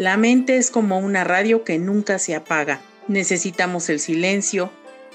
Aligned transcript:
La 0.00 0.16
mente 0.16 0.56
es 0.56 0.70
como 0.70 0.98
una 0.98 1.24
radio 1.24 1.62
que 1.62 1.78
nunca 1.78 2.18
se 2.18 2.34
apaga. 2.34 2.80
Necesitamos 3.06 3.90
el 3.90 4.00
silencio, 4.00 4.72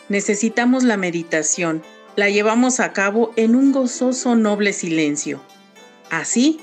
necesitamos 0.09 0.83
la 0.83 0.95
meditación, 0.95 1.81
la 2.15 2.29
llevamos 2.29 2.79
a 2.79 2.93
cabo 2.93 3.33
en 3.35 3.55
un 3.55 3.71
gozoso 3.71 4.35
noble 4.35 4.73
silencio. 4.73 5.41
Así, 6.11 6.59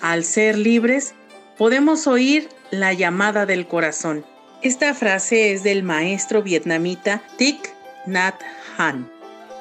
al 0.00 0.22
ser 0.22 0.56
libres, 0.56 1.14
podemos 1.58 2.06
oír 2.06 2.48
la 2.70 2.92
llamada 2.92 3.44
del 3.44 3.66
corazón. 3.66 4.24
Esta 4.62 4.94
frase 4.94 5.52
es 5.52 5.64
del 5.64 5.82
maestro 5.82 6.44
vietnamita 6.44 7.24
Thich 7.38 7.58
Nhat 8.06 8.40
Hanh, 8.78 9.10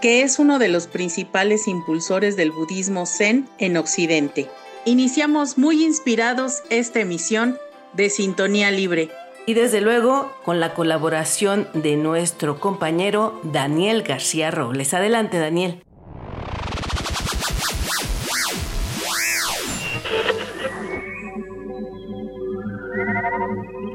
que 0.03 0.21
es 0.21 0.37
uno 0.37 0.59
de 0.59 0.67
los 0.67 0.85
principales 0.85 1.67
impulsores 1.67 2.35
del 2.35 2.51
budismo 2.51 3.07
zen 3.07 3.49
en 3.57 3.75
Occidente. 3.75 4.51
Iniciamos 4.85 5.57
muy 5.57 5.83
inspirados 5.83 6.61
esta 6.69 6.99
emisión 6.99 7.57
de 7.93 8.09
Sintonía 8.09 8.71
Libre. 8.71 9.09
Y 9.45 9.55
desde 9.55 9.81
luego 9.81 10.31
con 10.45 10.59
la 10.59 10.73
colaboración 10.73 11.67
de 11.73 11.97
nuestro 11.97 12.59
compañero 12.59 13.39
Daniel 13.43 14.03
García 14.03 14.51
Robles. 14.51 14.93
Adelante, 14.93 15.37
Daniel. 15.37 15.83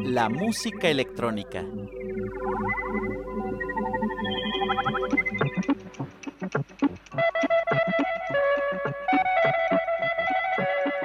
La 0.05 0.29
música 0.29 0.89
electrónica. 0.89 1.65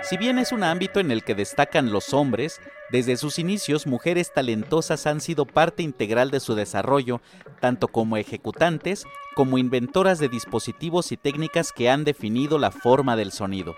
Si 0.03 0.17
bien 0.17 0.37
es 0.37 0.51
un 0.51 0.63
ámbito 0.63 0.99
en 0.99 1.11
el 1.11 1.23
que 1.23 1.33
destacan 1.33 1.93
los 1.93 2.13
hombres, 2.13 2.59
desde 2.91 3.15
sus 3.15 3.39
inicios 3.39 3.87
mujeres 3.87 4.33
talentosas 4.33 5.07
han 5.07 5.21
sido 5.21 5.45
parte 5.45 5.81
integral 5.81 6.29
de 6.29 6.41
su 6.41 6.55
desarrollo, 6.55 7.21
tanto 7.61 7.87
como 7.87 8.17
ejecutantes 8.17 9.05
como 9.33 9.57
inventoras 9.57 10.19
de 10.19 10.27
dispositivos 10.27 11.13
y 11.13 11.17
técnicas 11.17 11.71
que 11.71 11.89
han 11.89 12.03
definido 12.03 12.59
la 12.59 12.71
forma 12.71 13.15
del 13.15 13.31
sonido. 13.31 13.75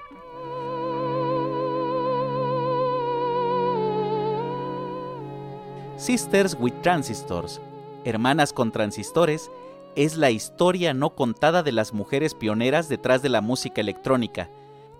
Sisters 5.97 6.57
with 6.59 6.73
Transistors, 6.81 7.61
Hermanas 8.03 8.51
con 8.51 8.71
Transistores, 8.71 9.51
es 9.95 10.17
la 10.17 10.31
historia 10.31 10.95
no 10.95 11.11
contada 11.11 11.61
de 11.61 11.71
las 11.71 11.93
mujeres 11.93 12.33
pioneras 12.33 12.89
detrás 12.89 13.21
de 13.21 13.29
la 13.29 13.41
música 13.41 13.79
electrónica, 13.79 14.49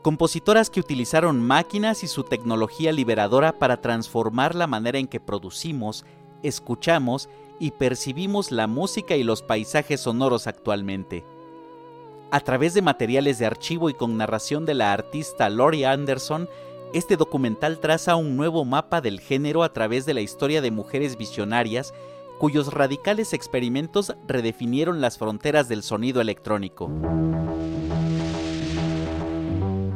compositoras 0.05 0.69
que 0.69 0.79
utilizaron 0.79 1.41
máquinas 1.41 2.03
y 2.03 2.07
su 2.07 2.23
tecnología 2.23 2.91
liberadora 2.91 3.57
para 3.57 3.81
transformar 3.81 4.53
la 4.53 4.67
manera 4.67 4.99
en 4.99 5.07
que 5.07 5.19
producimos, 5.19 6.05
escuchamos 6.43 7.27
y 7.59 7.71
percibimos 7.71 8.51
la 8.51 8.67
música 8.67 9.15
y 9.15 9.23
los 9.23 9.41
paisajes 9.41 10.01
sonoros 10.01 10.45
actualmente. 10.45 11.25
A 12.29 12.39
través 12.39 12.75
de 12.75 12.83
materiales 12.83 13.39
de 13.39 13.47
archivo 13.47 13.89
y 13.89 13.95
con 13.95 14.15
narración 14.15 14.67
de 14.67 14.75
la 14.75 14.94
artista 14.94 15.49
Lori 15.49 15.85
Anderson, 15.85 16.47
este 16.94 17.17
documental 17.17 17.79
traza 17.79 18.15
un 18.15 18.38
nuevo 18.38 18.63
mapa 18.63 19.01
del 19.01 19.19
género 19.19 19.63
a 19.63 19.73
través 19.73 20.05
de 20.05 20.13
la 20.13 20.21
historia 20.21 20.61
de 20.61 20.69
mujeres 20.69 21.17
visionarias 21.17 21.95
cuyos 22.38 22.71
radicales 22.71 23.33
experimentos 23.33 24.13
redefinieron 24.27 25.01
las 25.01 25.17
fronteras 25.17 25.67
del 25.67 25.81
sonido 25.81 26.21
electrónico. 26.21 26.91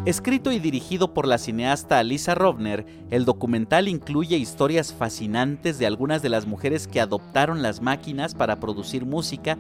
Escrito 0.10 0.52
y 0.52 0.58
dirigido 0.58 1.14
por 1.14 1.28
la 1.28 1.38
cineasta 1.38 2.00
Alisa 2.00 2.34
Rovner, 2.34 2.84
el 3.12 3.26
documental 3.26 3.88
incluye 3.88 4.38
historias 4.38 4.92
fascinantes 4.92 5.78
de 5.78 5.86
algunas 5.86 6.24
de 6.24 6.30
las 6.30 6.48
mujeres 6.48 6.88
que 6.88 7.00
adoptaron 7.00 7.62
las 7.62 7.80
máquinas 7.80 8.34
para 8.34 8.60
producir 8.60 9.06
música 9.06 9.56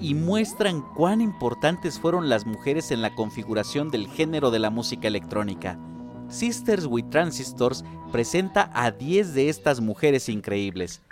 y 0.00 0.14
muestran 0.14 0.82
cuán 0.96 1.20
importantes 1.20 2.00
fueron 2.00 2.28
las 2.28 2.44
mujeres 2.44 2.90
en 2.90 3.02
la 3.02 3.14
configuración 3.14 3.88
del 3.88 4.08
género 4.08 4.50
de 4.50 4.58
la 4.58 4.70
música 4.70 5.06
electrónica. 5.06 5.78
Sisters 6.26 6.86
with 6.86 7.04
Transistors 7.10 7.84
presenta 8.10 8.72
a 8.74 8.90
10 8.90 9.32
de 9.32 9.48
estas 9.48 9.80
mujeres 9.80 10.28
increíbles. 10.28 11.02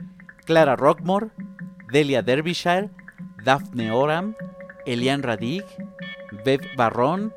Clara 0.44 0.74
Rockmore, 0.74 1.28
Delia 1.92 2.20
Derbyshire, 2.20 2.90
Daphne 3.44 3.92
Oram, 3.92 4.34
Eliane 4.86 5.22
Radig, 5.22 5.62
Bev 6.44 6.62
Barron, 6.76 7.32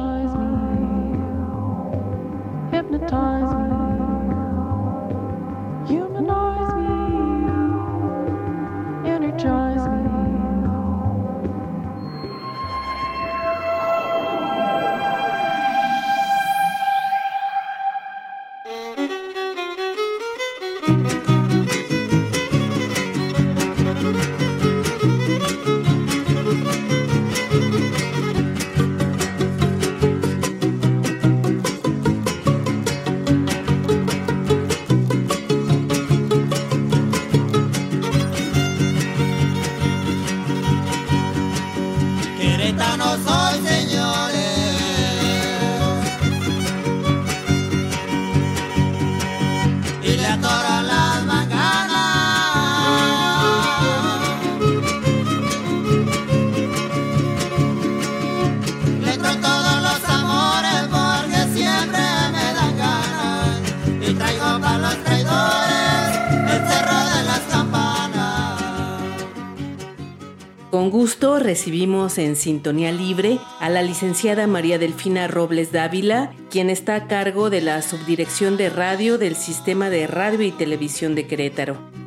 Eta 42.70 42.98
no 42.98 43.18
soy 43.26 43.79
Gusto 70.90 71.38
recibimos 71.38 72.18
en 72.18 72.36
Sintonía 72.36 72.92
Libre 72.92 73.40
a 73.60 73.70
la 73.70 73.84
licenciada 73.84 74.48
María 74.48 74.80
Delfina 74.80 75.28
Robles 75.28 75.72
Dávila, 75.72 76.32
quien 76.50 76.72
está 76.72 76.96
a 76.96 77.08
cargo 77.08 77.52
de 77.52 77.62
la 77.62 77.82
Subdirección 77.84 78.58
de 78.58 78.70
Radio 78.70 79.20
del 79.20 79.36
Sistema 79.36 79.92
de 79.92 80.08
Radio 80.08 80.42
y 80.42 80.52
Televisión 80.52 81.14
de 81.14 81.28
Querétaro. 81.28 81.99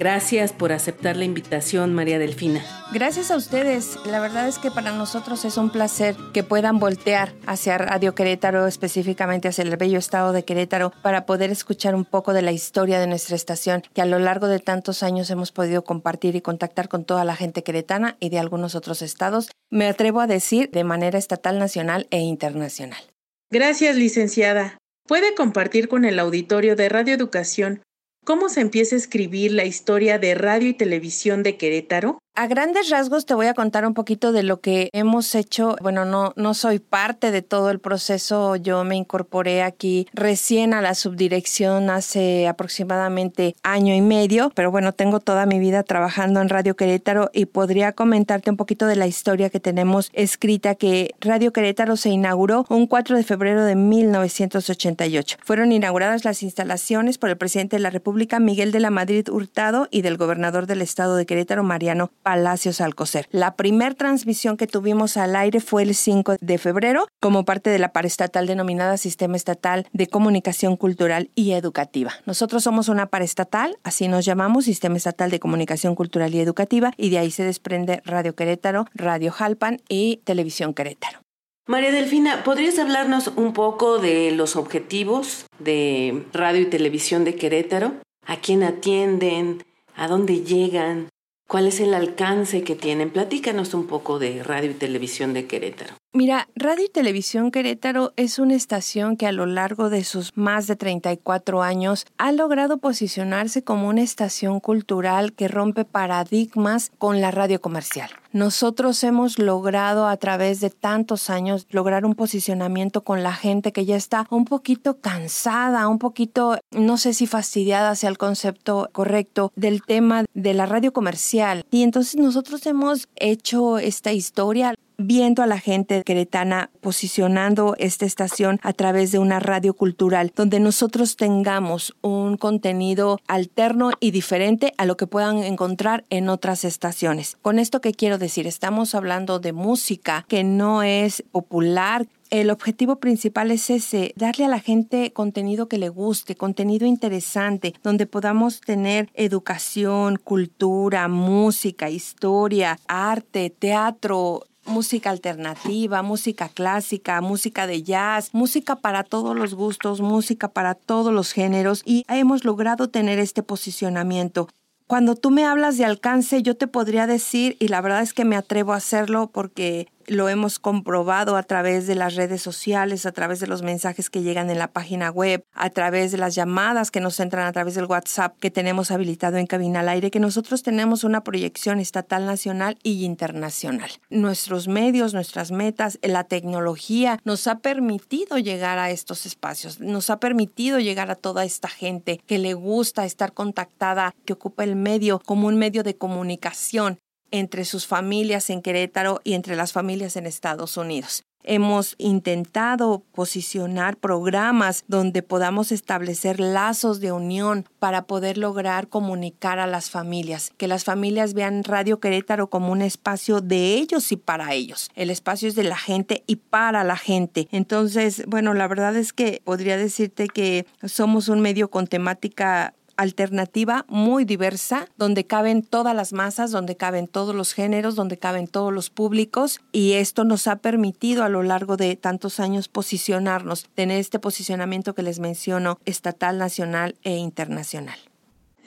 Gracias 0.00 0.54
por 0.54 0.72
aceptar 0.72 1.18
la 1.18 1.26
invitación, 1.26 1.92
María 1.92 2.18
Delfina. 2.18 2.64
Gracias 2.90 3.30
a 3.30 3.36
ustedes. 3.36 3.98
La 4.06 4.18
verdad 4.18 4.48
es 4.48 4.56
que 4.56 4.70
para 4.70 4.92
nosotros 4.92 5.44
es 5.44 5.58
un 5.58 5.68
placer 5.68 6.16
que 6.32 6.42
puedan 6.42 6.78
voltear 6.78 7.34
hacia 7.46 7.76
Radio 7.76 8.14
Querétaro, 8.14 8.66
específicamente 8.66 9.48
hacia 9.48 9.60
el 9.60 9.76
bello 9.76 9.98
estado 9.98 10.32
de 10.32 10.42
Querétaro, 10.42 10.90
para 11.02 11.26
poder 11.26 11.50
escuchar 11.50 11.94
un 11.94 12.06
poco 12.06 12.32
de 12.32 12.40
la 12.40 12.50
historia 12.50 12.98
de 12.98 13.08
nuestra 13.08 13.36
estación, 13.36 13.82
que 13.92 14.00
a 14.00 14.06
lo 14.06 14.18
largo 14.18 14.46
de 14.46 14.58
tantos 14.58 15.02
años 15.02 15.28
hemos 15.28 15.52
podido 15.52 15.84
compartir 15.84 16.34
y 16.34 16.40
contactar 16.40 16.88
con 16.88 17.04
toda 17.04 17.26
la 17.26 17.36
gente 17.36 17.62
queretana 17.62 18.16
y 18.20 18.30
de 18.30 18.38
algunos 18.38 18.74
otros 18.74 19.02
estados, 19.02 19.50
me 19.68 19.86
atrevo 19.86 20.22
a 20.22 20.26
decir 20.26 20.70
de 20.70 20.82
manera 20.82 21.18
estatal, 21.18 21.58
nacional 21.58 22.06
e 22.10 22.20
internacional. 22.20 23.02
Gracias, 23.50 23.96
licenciada. 23.96 24.78
¿Puede 25.06 25.34
compartir 25.34 25.88
con 25.88 26.06
el 26.06 26.18
auditorio 26.18 26.74
de 26.74 26.88
Radio 26.88 27.12
Educación 27.12 27.82
cómo 28.30 28.48
se 28.48 28.60
empieza 28.60 28.94
a 28.94 28.98
escribir 28.98 29.50
la 29.50 29.64
historia 29.64 30.20
de 30.20 30.36
radio 30.36 30.68
y 30.68 30.74
televisión 30.74 31.42
de 31.42 31.56
Querétaro? 31.56 32.20
A 32.36 32.46
grandes 32.46 32.88
rasgos 32.88 33.26
te 33.26 33.34
voy 33.34 33.48
a 33.48 33.54
contar 33.54 33.84
un 33.84 33.92
poquito 33.92 34.32
de 34.32 34.42
lo 34.44 34.60
que 34.60 34.88
hemos 34.92 35.34
hecho. 35.34 35.76
Bueno, 35.82 36.04
no, 36.04 36.32
no 36.36 36.54
soy 36.54 36.78
parte 36.78 37.32
de 37.32 37.42
todo 37.42 37.70
el 37.70 37.80
proceso. 37.80 38.56
Yo 38.56 38.82
me 38.84 38.96
incorporé 38.96 39.62
aquí 39.62 40.06
recién 40.14 40.72
a 40.72 40.80
la 40.80 40.94
subdirección 40.94 41.90
hace 41.90 42.48
aproximadamente 42.48 43.56
año 43.62 43.94
y 43.94 44.00
medio, 44.00 44.52
pero 44.54 44.70
bueno, 44.70 44.92
tengo 44.92 45.20
toda 45.20 45.44
mi 45.44 45.58
vida 45.58 45.82
trabajando 45.82 46.40
en 46.40 46.48
Radio 46.48 46.76
Querétaro 46.76 47.30
y 47.34 47.46
podría 47.46 47.92
comentarte 47.92 48.48
un 48.48 48.56
poquito 48.56 48.86
de 48.86 48.96
la 48.96 49.08
historia 49.08 49.50
que 49.50 49.60
tenemos 49.60 50.08
escrita 50.14 50.76
que 50.76 51.14
Radio 51.20 51.52
Querétaro 51.52 51.96
se 51.96 52.10
inauguró 52.10 52.64
un 52.70 52.86
4 52.86 53.16
de 53.16 53.24
febrero 53.24 53.64
de 53.64 53.74
1988. 53.74 55.36
Fueron 55.44 55.72
inauguradas 55.72 56.24
las 56.24 56.42
instalaciones 56.42 57.18
por 57.18 57.28
el 57.28 57.36
presidente 57.36 57.76
de 57.76 57.82
la 57.82 57.90
República 57.90 58.38
Miguel 58.40 58.72
de 58.72 58.80
la 58.80 58.90
Madrid 58.90 59.28
Hurtado 59.28 59.88
y 59.90 60.02
del 60.02 60.16
gobernador 60.16 60.66
del 60.66 60.80
estado 60.80 61.16
de 61.16 61.26
Querétaro 61.26 61.64
Mariano 61.64 62.10
Palacios 62.22 62.80
Alcocer. 62.80 63.28
La 63.30 63.56
primer 63.56 63.94
transmisión 63.94 64.56
que 64.56 64.66
tuvimos 64.66 65.16
al 65.16 65.36
aire 65.36 65.60
fue 65.60 65.82
el 65.82 65.94
5 65.94 66.36
de 66.40 66.58
febrero 66.58 67.06
como 67.20 67.44
parte 67.44 67.70
de 67.70 67.78
la 67.78 67.92
paraestatal 67.92 68.46
denominada 68.46 68.96
Sistema 68.96 69.36
Estatal 69.36 69.86
de 69.92 70.06
Comunicación 70.06 70.76
Cultural 70.76 71.30
y 71.34 71.52
Educativa. 71.52 72.12
Nosotros 72.26 72.62
somos 72.62 72.88
una 72.88 73.06
paraestatal, 73.06 73.76
así 73.82 74.08
nos 74.08 74.24
llamamos 74.24 74.64
Sistema 74.64 74.96
Estatal 74.96 75.30
de 75.30 75.40
Comunicación 75.40 75.94
Cultural 75.94 76.34
y 76.34 76.40
Educativa 76.40 76.92
y 76.96 77.10
de 77.10 77.18
ahí 77.18 77.30
se 77.30 77.44
desprende 77.44 78.02
Radio 78.04 78.34
Querétaro, 78.34 78.86
Radio 78.94 79.32
Jalpan 79.32 79.78
y 79.88 80.18
Televisión 80.24 80.74
Querétaro. 80.74 81.20
María 81.66 81.92
Delfina, 81.92 82.42
¿podrías 82.42 82.78
hablarnos 82.80 83.28
un 83.36 83.52
poco 83.52 83.98
de 83.98 84.32
los 84.32 84.56
objetivos 84.56 85.46
de 85.60 86.24
Radio 86.32 86.62
y 86.62 86.66
Televisión 86.66 87.24
de 87.24 87.36
Querétaro? 87.36 87.92
¿A 88.26 88.36
quién 88.38 88.64
atienden? 88.64 89.62
¿A 89.94 90.08
dónde 90.08 90.40
llegan? 90.42 91.08
¿Cuál 91.50 91.66
es 91.66 91.80
el 91.80 91.94
alcance 91.94 92.62
que 92.62 92.76
tienen? 92.76 93.10
Platícanos 93.10 93.74
un 93.74 93.88
poco 93.88 94.20
de 94.20 94.44
Radio 94.44 94.70
y 94.70 94.74
Televisión 94.74 95.34
de 95.34 95.48
Querétaro. 95.48 95.94
Mira, 96.12 96.48
Radio 96.56 96.86
y 96.86 96.88
Televisión 96.88 97.52
Querétaro 97.52 98.12
es 98.16 98.40
una 98.40 98.56
estación 98.56 99.16
que 99.16 99.28
a 99.28 99.32
lo 99.32 99.46
largo 99.46 99.90
de 99.90 100.02
sus 100.02 100.36
más 100.36 100.66
de 100.66 100.74
34 100.74 101.62
años 101.62 102.04
ha 102.18 102.32
logrado 102.32 102.78
posicionarse 102.78 103.62
como 103.62 103.86
una 103.86 104.02
estación 104.02 104.58
cultural 104.58 105.32
que 105.32 105.46
rompe 105.46 105.84
paradigmas 105.84 106.90
con 106.98 107.20
la 107.20 107.30
radio 107.30 107.60
comercial. 107.60 108.10
Nosotros 108.32 109.04
hemos 109.04 109.38
logrado 109.38 110.08
a 110.08 110.16
través 110.16 110.58
de 110.60 110.70
tantos 110.70 111.30
años 111.30 111.68
lograr 111.70 112.04
un 112.04 112.16
posicionamiento 112.16 113.02
con 113.04 113.22
la 113.22 113.32
gente 113.32 113.72
que 113.72 113.84
ya 113.84 113.94
está 113.94 114.26
un 114.30 114.46
poquito 114.46 114.98
cansada, 115.00 115.86
un 115.86 116.00
poquito, 116.00 116.58
no 116.72 116.96
sé 116.96 117.14
si 117.14 117.28
fastidiada 117.28 117.94
sea 117.94 118.10
el 118.10 118.18
concepto 118.18 118.88
correcto, 118.92 119.52
del 119.54 119.82
tema 119.82 120.24
de 120.34 120.54
la 120.54 120.66
radio 120.66 120.92
comercial. 120.92 121.64
Y 121.70 121.84
entonces 121.84 122.16
nosotros 122.20 122.66
hemos 122.66 123.08
hecho 123.14 123.78
esta 123.78 124.12
historia 124.12 124.74
viendo 125.00 125.42
a 125.42 125.46
la 125.46 125.58
gente 125.58 126.02
queretana 126.04 126.70
posicionando 126.80 127.74
esta 127.78 128.04
estación 128.04 128.60
a 128.62 128.72
través 128.72 129.12
de 129.12 129.18
una 129.18 129.40
radio 129.40 129.74
cultural 129.74 130.32
donde 130.36 130.60
nosotros 130.60 131.16
tengamos 131.16 131.94
un 132.02 132.36
contenido 132.36 133.18
alterno 133.26 133.90
y 134.00 134.10
diferente 134.10 134.74
a 134.76 134.84
lo 134.84 134.96
que 134.96 135.06
puedan 135.06 135.38
encontrar 135.38 136.04
en 136.10 136.28
otras 136.28 136.64
estaciones. 136.64 137.38
Con 137.42 137.58
esto 137.58 137.80
que 137.80 137.92
quiero 137.92 138.18
decir, 138.18 138.46
estamos 138.46 138.94
hablando 138.94 139.38
de 139.38 139.52
música 139.52 140.24
que 140.28 140.44
no 140.44 140.82
es 140.82 141.24
popular, 141.32 142.06
el 142.30 142.50
objetivo 142.50 142.96
principal 142.96 143.50
es 143.50 143.70
ese, 143.70 144.12
darle 144.14 144.44
a 144.44 144.48
la 144.48 144.60
gente 144.60 145.12
contenido 145.12 145.66
que 145.66 145.78
le 145.78 145.88
guste, 145.88 146.36
contenido 146.36 146.86
interesante, 146.86 147.74
donde 147.82 148.06
podamos 148.06 148.60
tener 148.60 149.08
educación, 149.14 150.16
cultura, 150.16 151.08
música, 151.08 151.90
historia, 151.90 152.78
arte, 152.86 153.50
teatro, 153.50 154.44
música 154.66 155.10
alternativa, 155.10 156.02
música 156.02 156.48
clásica, 156.48 157.20
música 157.20 157.66
de 157.66 157.82
jazz, 157.82 158.30
música 158.32 158.76
para 158.76 159.04
todos 159.04 159.36
los 159.36 159.54
gustos, 159.54 160.00
música 160.00 160.48
para 160.48 160.74
todos 160.74 161.12
los 161.12 161.32
géneros 161.32 161.82
y 161.84 162.04
hemos 162.08 162.44
logrado 162.44 162.88
tener 162.88 163.18
este 163.18 163.42
posicionamiento. 163.42 164.48
Cuando 164.86 165.14
tú 165.14 165.30
me 165.30 165.44
hablas 165.44 165.78
de 165.78 165.84
alcance, 165.84 166.42
yo 166.42 166.56
te 166.56 166.66
podría 166.66 167.06
decir, 167.06 167.56
y 167.60 167.68
la 167.68 167.80
verdad 167.80 168.02
es 168.02 168.12
que 168.12 168.24
me 168.24 168.34
atrevo 168.34 168.72
a 168.72 168.76
hacerlo 168.76 169.30
porque 169.32 169.86
lo 170.10 170.28
hemos 170.28 170.58
comprobado 170.58 171.36
a 171.36 171.44
través 171.44 171.86
de 171.86 171.94
las 171.94 172.16
redes 172.16 172.42
sociales, 172.42 173.06
a 173.06 173.12
través 173.12 173.38
de 173.38 173.46
los 173.46 173.62
mensajes 173.62 174.10
que 174.10 174.22
llegan 174.22 174.50
en 174.50 174.58
la 174.58 174.72
página 174.72 175.10
web, 175.10 175.44
a 175.54 175.70
través 175.70 176.10
de 176.10 176.18
las 176.18 176.34
llamadas 176.34 176.90
que 176.90 177.00
nos 177.00 177.20
entran 177.20 177.46
a 177.46 177.52
través 177.52 177.76
del 177.76 177.84
WhatsApp 177.84 178.36
que 178.40 178.50
tenemos 178.50 178.90
habilitado 178.90 179.36
en 179.36 179.46
cabina 179.46 179.80
al 179.80 179.88
aire, 179.88 180.10
que 180.10 180.18
nosotros 180.18 180.64
tenemos 180.64 181.04
una 181.04 181.22
proyección 181.22 181.78
estatal, 181.78 182.26
nacional 182.26 182.76
y 182.82 183.04
internacional. 183.04 183.90
Nuestros 184.10 184.66
medios, 184.66 185.14
nuestras 185.14 185.52
metas, 185.52 186.00
la 186.02 186.24
tecnología 186.24 187.20
nos 187.24 187.46
ha 187.46 187.60
permitido 187.60 188.38
llegar 188.38 188.80
a 188.80 188.90
estos 188.90 189.26
espacios, 189.26 189.78
nos 189.78 190.10
ha 190.10 190.18
permitido 190.18 190.80
llegar 190.80 191.12
a 191.12 191.14
toda 191.14 191.44
esta 191.44 191.68
gente 191.68 192.20
que 192.26 192.38
le 192.40 192.54
gusta 192.54 193.04
estar 193.04 193.32
contactada, 193.32 194.12
que 194.24 194.32
ocupa 194.32 194.64
el 194.64 194.74
medio 194.74 195.20
como 195.20 195.46
un 195.46 195.56
medio 195.56 195.84
de 195.84 195.96
comunicación 195.96 196.98
entre 197.30 197.64
sus 197.64 197.86
familias 197.86 198.50
en 198.50 198.62
Querétaro 198.62 199.20
y 199.24 199.34
entre 199.34 199.56
las 199.56 199.72
familias 199.72 200.16
en 200.16 200.26
Estados 200.26 200.76
Unidos. 200.76 201.24
Hemos 201.42 201.94
intentado 201.96 203.02
posicionar 203.12 203.96
programas 203.96 204.84
donde 204.88 205.22
podamos 205.22 205.72
establecer 205.72 206.38
lazos 206.38 207.00
de 207.00 207.12
unión 207.12 207.66
para 207.78 208.02
poder 208.02 208.36
lograr 208.36 208.88
comunicar 208.88 209.58
a 209.58 209.66
las 209.66 209.88
familias, 209.88 210.52
que 210.58 210.68
las 210.68 210.84
familias 210.84 211.32
vean 211.32 211.64
Radio 211.64 211.98
Querétaro 211.98 212.50
como 212.50 212.72
un 212.72 212.82
espacio 212.82 213.40
de 213.40 213.74
ellos 213.74 214.12
y 214.12 214.16
para 214.16 214.52
ellos. 214.52 214.90
El 214.94 215.08
espacio 215.08 215.48
es 215.48 215.54
de 215.54 215.64
la 215.64 215.78
gente 215.78 216.24
y 216.26 216.36
para 216.36 216.84
la 216.84 216.96
gente. 216.96 217.48
Entonces, 217.52 218.22
bueno, 218.26 218.52
la 218.52 218.68
verdad 218.68 218.94
es 218.96 219.14
que 219.14 219.40
podría 219.42 219.78
decirte 219.78 220.28
que 220.28 220.66
somos 220.84 221.28
un 221.28 221.40
medio 221.40 221.70
con 221.70 221.86
temática 221.86 222.74
alternativa 223.00 223.86
muy 223.88 224.26
diversa, 224.26 224.86
donde 224.98 225.24
caben 225.24 225.62
todas 225.62 225.96
las 225.96 226.12
masas, 226.12 226.50
donde 226.50 226.76
caben 226.76 227.08
todos 227.08 227.34
los 227.34 227.54
géneros, 227.54 227.94
donde 227.94 228.18
caben 228.18 228.46
todos 228.46 228.74
los 228.74 228.90
públicos 228.90 229.60
y 229.72 229.92
esto 229.92 230.24
nos 230.24 230.46
ha 230.46 230.56
permitido 230.56 231.24
a 231.24 231.30
lo 231.30 231.42
largo 231.42 231.78
de 231.78 231.96
tantos 231.96 232.40
años 232.40 232.68
posicionarnos, 232.68 233.66
tener 233.74 233.98
este 233.98 234.18
posicionamiento 234.18 234.94
que 234.94 235.02
les 235.02 235.18
menciono, 235.18 235.78
estatal, 235.86 236.36
nacional 236.36 236.94
e 237.02 237.16
internacional. 237.16 237.98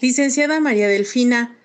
Licenciada 0.02 0.60
María 0.60 0.88
Delfina, 0.88 1.56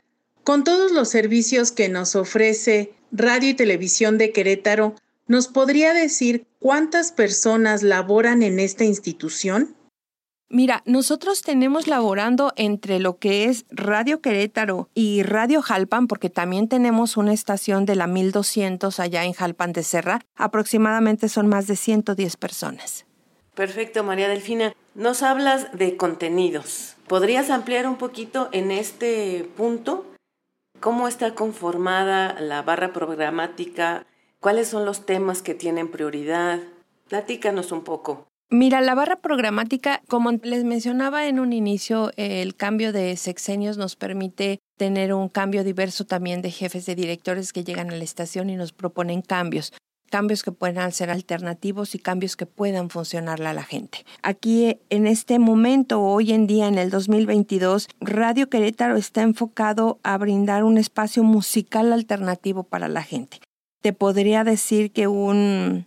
con 0.45 0.63
todos 0.63 0.93
los 0.93 1.09
servicios 1.09 1.73
que 1.73 1.89
nos 1.89 2.17
ofrece 2.17 2.93
Radio 3.11 3.49
y 3.49 3.55
Televisión 3.55 4.19
de 4.19 4.33
Querétaro, 4.33 4.95
¿nos 5.27 5.49
podría 5.49 5.95
decir 5.95 6.47
cuántas 6.59 7.13
personas 7.13 7.83
laboran 7.83 8.43
en 8.43 8.61
esta 8.61 8.85
institución? 8.85 9.75
Mira, 10.51 10.83
nosotros 10.87 11.43
tenemos 11.43 11.87
laborando 11.87 12.55
entre 12.57 13.01
lo 13.01 13.19
que 13.19 13.45
es 13.45 13.67
Radio 13.71 14.23
Querétaro 14.23 14.89
y 14.95 15.23
Radio 15.23 15.61
Jalpan, 15.61 16.07
porque 16.07 16.31
también 16.31 16.69
tenemos 16.69 17.19
una 17.19 17.35
estación 17.35 17.85
de 17.85 17.97
la 17.97 18.07
1200 18.07 18.99
allá 18.99 19.25
en 19.25 19.35
Jalpan 19.35 19.75
de 19.75 19.83
Serra, 19.83 20.21
aproximadamente 20.37 21.29
son 21.29 21.49
más 21.49 21.67
de 21.67 21.77
110 21.77 22.39
personas. 22.39 23.05
Perfecto, 23.55 24.05
María 24.05 24.29
Delfina. 24.29 24.73
Nos 24.95 25.23
hablas 25.23 25.77
de 25.77 25.99
contenidos. 25.99 26.97
¿Podrías 27.09 27.51
ampliar 27.51 27.87
un 27.87 27.97
poquito 27.97 28.49
en 28.53 28.71
este 28.71 29.51
punto? 29.57 30.07
¿Cómo 30.81 31.09
está 31.09 31.35
conformada 31.35 32.41
la 32.41 32.63
barra 32.63 32.95
programática? 32.95 34.07
¿Cuáles 34.41 34.69
son 34.69 34.87
los 34.87 35.05
temas 35.05 35.43
que 35.43 35.55
tienen 35.55 35.91
prioridad? 35.91 36.61
Platícanos 37.09 37.71
un 37.73 37.83
poco. 37.83 38.28
Mira, 38.51 38.81
la 38.81 38.95
barra 38.95 39.17
programática, 39.17 40.01
como 40.09 40.33
les 40.33 40.65
mencionaba 40.65 41.27
en 41.27 41.39
un 41.39 41.53
inicio, 41.53 42.13
el 42.17 42.55
cambio 42.55 42.95
de 42.95 43.15
sexenios 43.19 43.77
nos 43.77 43.95
permite 43.95 44.59
tener 44.79 45.13
un 45.13 45.29
cambio 45.29 45.65
diverso 45.65 46.07
también 46.07 46.41
de 46.41 46.51
jefes 46.51 46.87
de 46.87 46.95
directores 46.95 47.53
que 47.53 47.63
llegan 47.63 47.91
a 47.91 47.97
la 47.97 48.05
estación 48.05 48.49
y 48.49 48.57
nos 48.57 48.73
proponen 48.73 49.21
cambios 49.21 49.73
cambios 50.09 50.43
que 50.43 50.53
puedan 50.53 50.93
ser 50.93 51.11
alternativos 51.11 51.95
y 51.95 51.99
cambios 51.99 52.37
que 52.37 52.47
puedan 52.47 52.91
funcionarle 52.91 53.49
a 53.49 53.53
la 53.53 53.63
gente. 53.63 54.05
Aquí 54.23 54.79
en 54.91 55.07
este 55.07 55.39
momento, 55.39 56.01
hoy 56.01 56.33
en 56.33 56.47
día, 56.47 56.67
en 56.67 56.79
el 56.79 56.91
2022, 56.91 57.89
Radio 58.01 58.49
Querétaro 58.49 58.97
está 58.97 59.23
enfocado 59.23 60.01
a 60.03 60.17
brindar 60.19 60.65
un 60.65 60.79
espacio 60.79 61.23
musical 61.23 61.93
alternativo 61.93 62.65
para 62.65 62.89
la 62.89 63.03
gente. 63.03 63.41
Te 63.83 63.93
podría 63.93 64.45
decir 64.45 64.91
que 64.93 65.07
un 65.07 65.87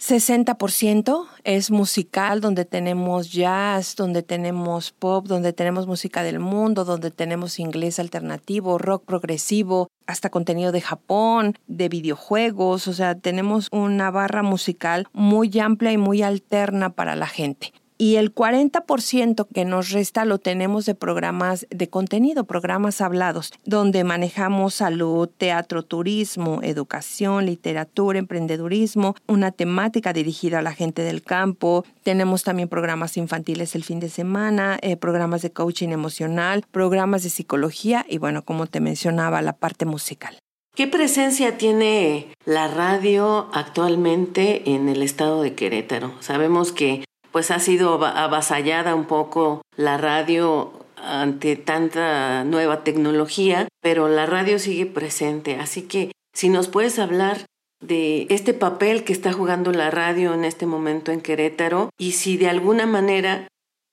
60% 0.00 1.26
es 1.44 1.70
musical, 1.70 2.40
donde 2.40 2.64
tenemos 2.64 3.30
jazz, 3.30 3.96
donde 3.96 4.22
tenemos 4.22 4.92
pop, 4.92 5.26
donde 5.26 5.52
tenemos 5.52 5.86
música 5.86 6.22
del 6.22 6.38
mundo, 6.38 6.86
donde 6.86 7.10
tenemos 7.10 7.58
inglés 7.58 7.98
alternativo, 7.98 8.78
rock 8.78 9.04
progresivo, 9.04 9.90
hasta 10.06 10.30
contenido 10.30 10.72
de 10.72 10.80
Japón, 10.80 11.58
de 11.66 11.90
videojuegos, 11.90 12.88
o 12.88 12.94
sea, 12.94 13.14
tenemos 13.14 13.68
una 13.72 14.10
barra 14.10 14.42
musical 14.42 15.06
muy 15.12 15.58
amplia 15.58 15.92
y 15.92 15.98
muy 15.98 16.22
alterna 16.22 16.94
para 16.94 17.14
la 17.14 17.26
gente 17.26 17.74
y 18.00 18.16
el 18.16 18.34
40% 18.34 19.46
que 19.52 19.66
nos 19.66 19.90
resta 19.90 20.24
lo 20.24 20.38
tenemos 20.38 20.86
de 20.86 20.94
programas 20.94 21.66
de 21.68 21.90
contenido, 21.90 22.44
programas 22.44 23.02
hablados, 23.02 23.52
donde 23.66 24.04
manejamos 24.04 24.72
salud, 24.72 25.28
teatro, 25.28 25.82
turismo, 25.82 26.60
educación, 26.62 27.44
literatura, 27.44 28.18
emprendedurismo, 28.18 29.16
una 29.28 29.52
temática 29.52 30.14
dirigida 30.14 30.60
a 30.60 30.62
la 30.62 30.72
gente 30.72 31.02
del 31.02 31.22
campo. 31.22 31.84
Tenemos 32.02 32.42
también 32.42 32.70
programas 32.70 33.18
infantiles 33.18 33.74
el 33.74 33.84
fin 33.84 34.00
de 34.00 34.08
semana, 34.08 34.78
eh, 34.80 34.96
programas 34.96 35.42
de 35.42 35.52
coaching 35.52 35.90
emocional, 35.90 36.64
programas 36.70 37.22
de 37.22 37.28
psicología 37.28 38.06
y 38.08 38.16
bueno, 38.16 38.46
como 38.46 38.66
te 38.66 38.80
mencionaba, 38.80 39.42
la 39.42 39.52
parte 39.52 39.84
musical. 39.84 40.38
¿Qué 40.74 40.86
presencia 40.86 41.58
tiene 41.58 42.28
la 42.46 42.66
radio 42.68 43.50
actualmente 43.52 44.70
en 44.70 44.88
el 44.88 45.02
estado 45.02 45.42
de 45.42 45.54
Querétaro? 45.54 46.14
Sabemos 46.20 46.72
que 46.72 47.04
pues 47.32 47.50
ha 47.50 47.58
sido 47.58 48.04
avasallada 48.04 48.94
un 48.94 49.04
poco 49.04 49.62
la 49.76 49.96
radio 49.96 50.72
ante 50.96 51.56
tanta 51.56 52.44
nueva 52.44 52.84
tecnología, 52.84 53.68
pero 53.80 54.08
la 54.08 54.26
radio 54.26 54.58
sigue 54.58 54.86
presente. 54.86 55.56
Así 55.56 55.82
que 55.82 56.12
si 56.34 56.48
nos 56.48 56.68
puedes 56.68 56.98
hablar 56.98 57.46
de 57.80 58.26
este 58.28 58.52
papel 58.52 59.04
que 59.04 59.12
está 59.12 59.32
jugando 59.32 59.72
la 59.72 59.90
radio 59.90 60.34
en 60.34 60.44
este 60.44 60.66
momento 60.66 61.12
en 61.12 61.22
Querétaro 61.22 61.90
y 61.98 62.12
si 62.12 62.36
de 62.36 62.48
alguna 62.48 62.86
manera 62.86 63.48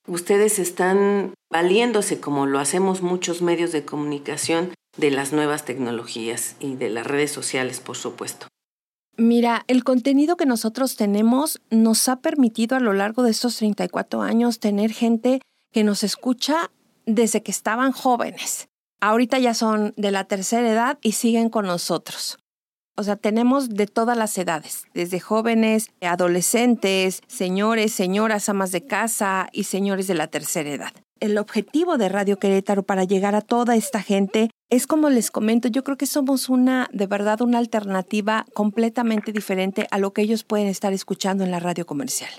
ustedes 0.07 0.59
están 0.59 1.33
valiéndose, 1.51 2.19
como 2.19 2.45
lo 2.45 2.59
hacemos 2.59 3.01
muchos 3.01 3.41
medios 3.41 3.71
de 3.71 3.85
comunicación, 3.85 4.73
de 4.97 5.11
las 5.11 5.31
nuevas 5.31 5.63
tecnologías 5.63 6.55
y 6.59 6.75
de 6.75 6.89
las 6.89 7.05
redes 7.05 7.31
sociales, 7.31 7.79
por 7.79 7.95
supuesto. 7.95 8.47
Mira, 9.17 9.65
el 9.67 9.83
contenido 9.83 10.37
que 10.37 10.45
nosotros 10.45 10.95
tenemos 10.95 11.59
nos 11.71 12.07
ha 12.07 12.21
permitido 12.21 12.77
a 12.77 12.79
lo 12.79 12.93
largo 12.93 13.23
de 13.23 13.31
estos 13.31 13.57
34 13.57 14.21
años 14.21 14.59
tener 14.59 14.91
gente 14.91 15.41
que 15.73 15.83
nos 15.83 16.03
escucha 16.03 16.69
desde 17.07 17.41
que 17.41 17.49
estaban 17.49 17.91
jóvenes. 17.91 18.69
Ahorita 19.01 19.39
ya 19.39 19.55
son 19.55 19.93
de 19.97 20.11
la 20.11 20.25
tercera 20.25 20.69
edad 20.69 20.99
y 21.01 21.13
siguen 21.13 21.49
con 21.49 21.65
nosotros. 21.65 22.37
O 22.95 23.03
sea, 23.03 23.15
tenemos 23.15 23.69
de 23.69 23.87
todas 23.87 24.17
las 24.17 24.37
edades, 24.37 24.85
desde 24.93 25.19
jóvenes, 25.19 25.89
adolescentes, 26.01 27.21
señores, 27.27 27.93
señoras, 27.93 28.49
amas 28.49 28.71
de 28.71 28.85
casa 28.85 29.49
y 29.51 29.63
señores 29.63 30.07
de 30.07 30.15
la 30.15 30.27
tercera 30.27 30.69
edad. 30.69 30.93
El 31.19 31.37
objetivo 31.37 31.97
de 31.97 32.09
Radio 32.09 32.37
Querétaro 32.37 32.83
para 32.83 33.03
llegar 33.03 33.33
a 33.33 33.41
toda 33.41 33.75
esta 33.75 34.01
gente 34.01 34.51
es 34.69 34.85
como 34.85 35.09
les 35.09 35.31
comento, 35.31 35.67
yo 35.67 35.83
creo 35.83 35.97
que 35.97 36.05
somos 36.05 36.49
una, 36.49 36.89
de 36.91 37.07
verdad, 37.07 37.41
una 37.41 37.57
alternativa 37.57 38.45
completamente 38.53 39.31
diferente 39.31 39.87
a 39.89 39.97
lo 39.97 40.13
que 40.13 40.21
ellos 40.21 40.43
pueden 40.43 40.67
estar 40.67 40.93
escuchando 40.93 41.43
en 41.43 41.51
la 41.51 41.59
radio 41.59 41.85
comercial. 41.85 42.29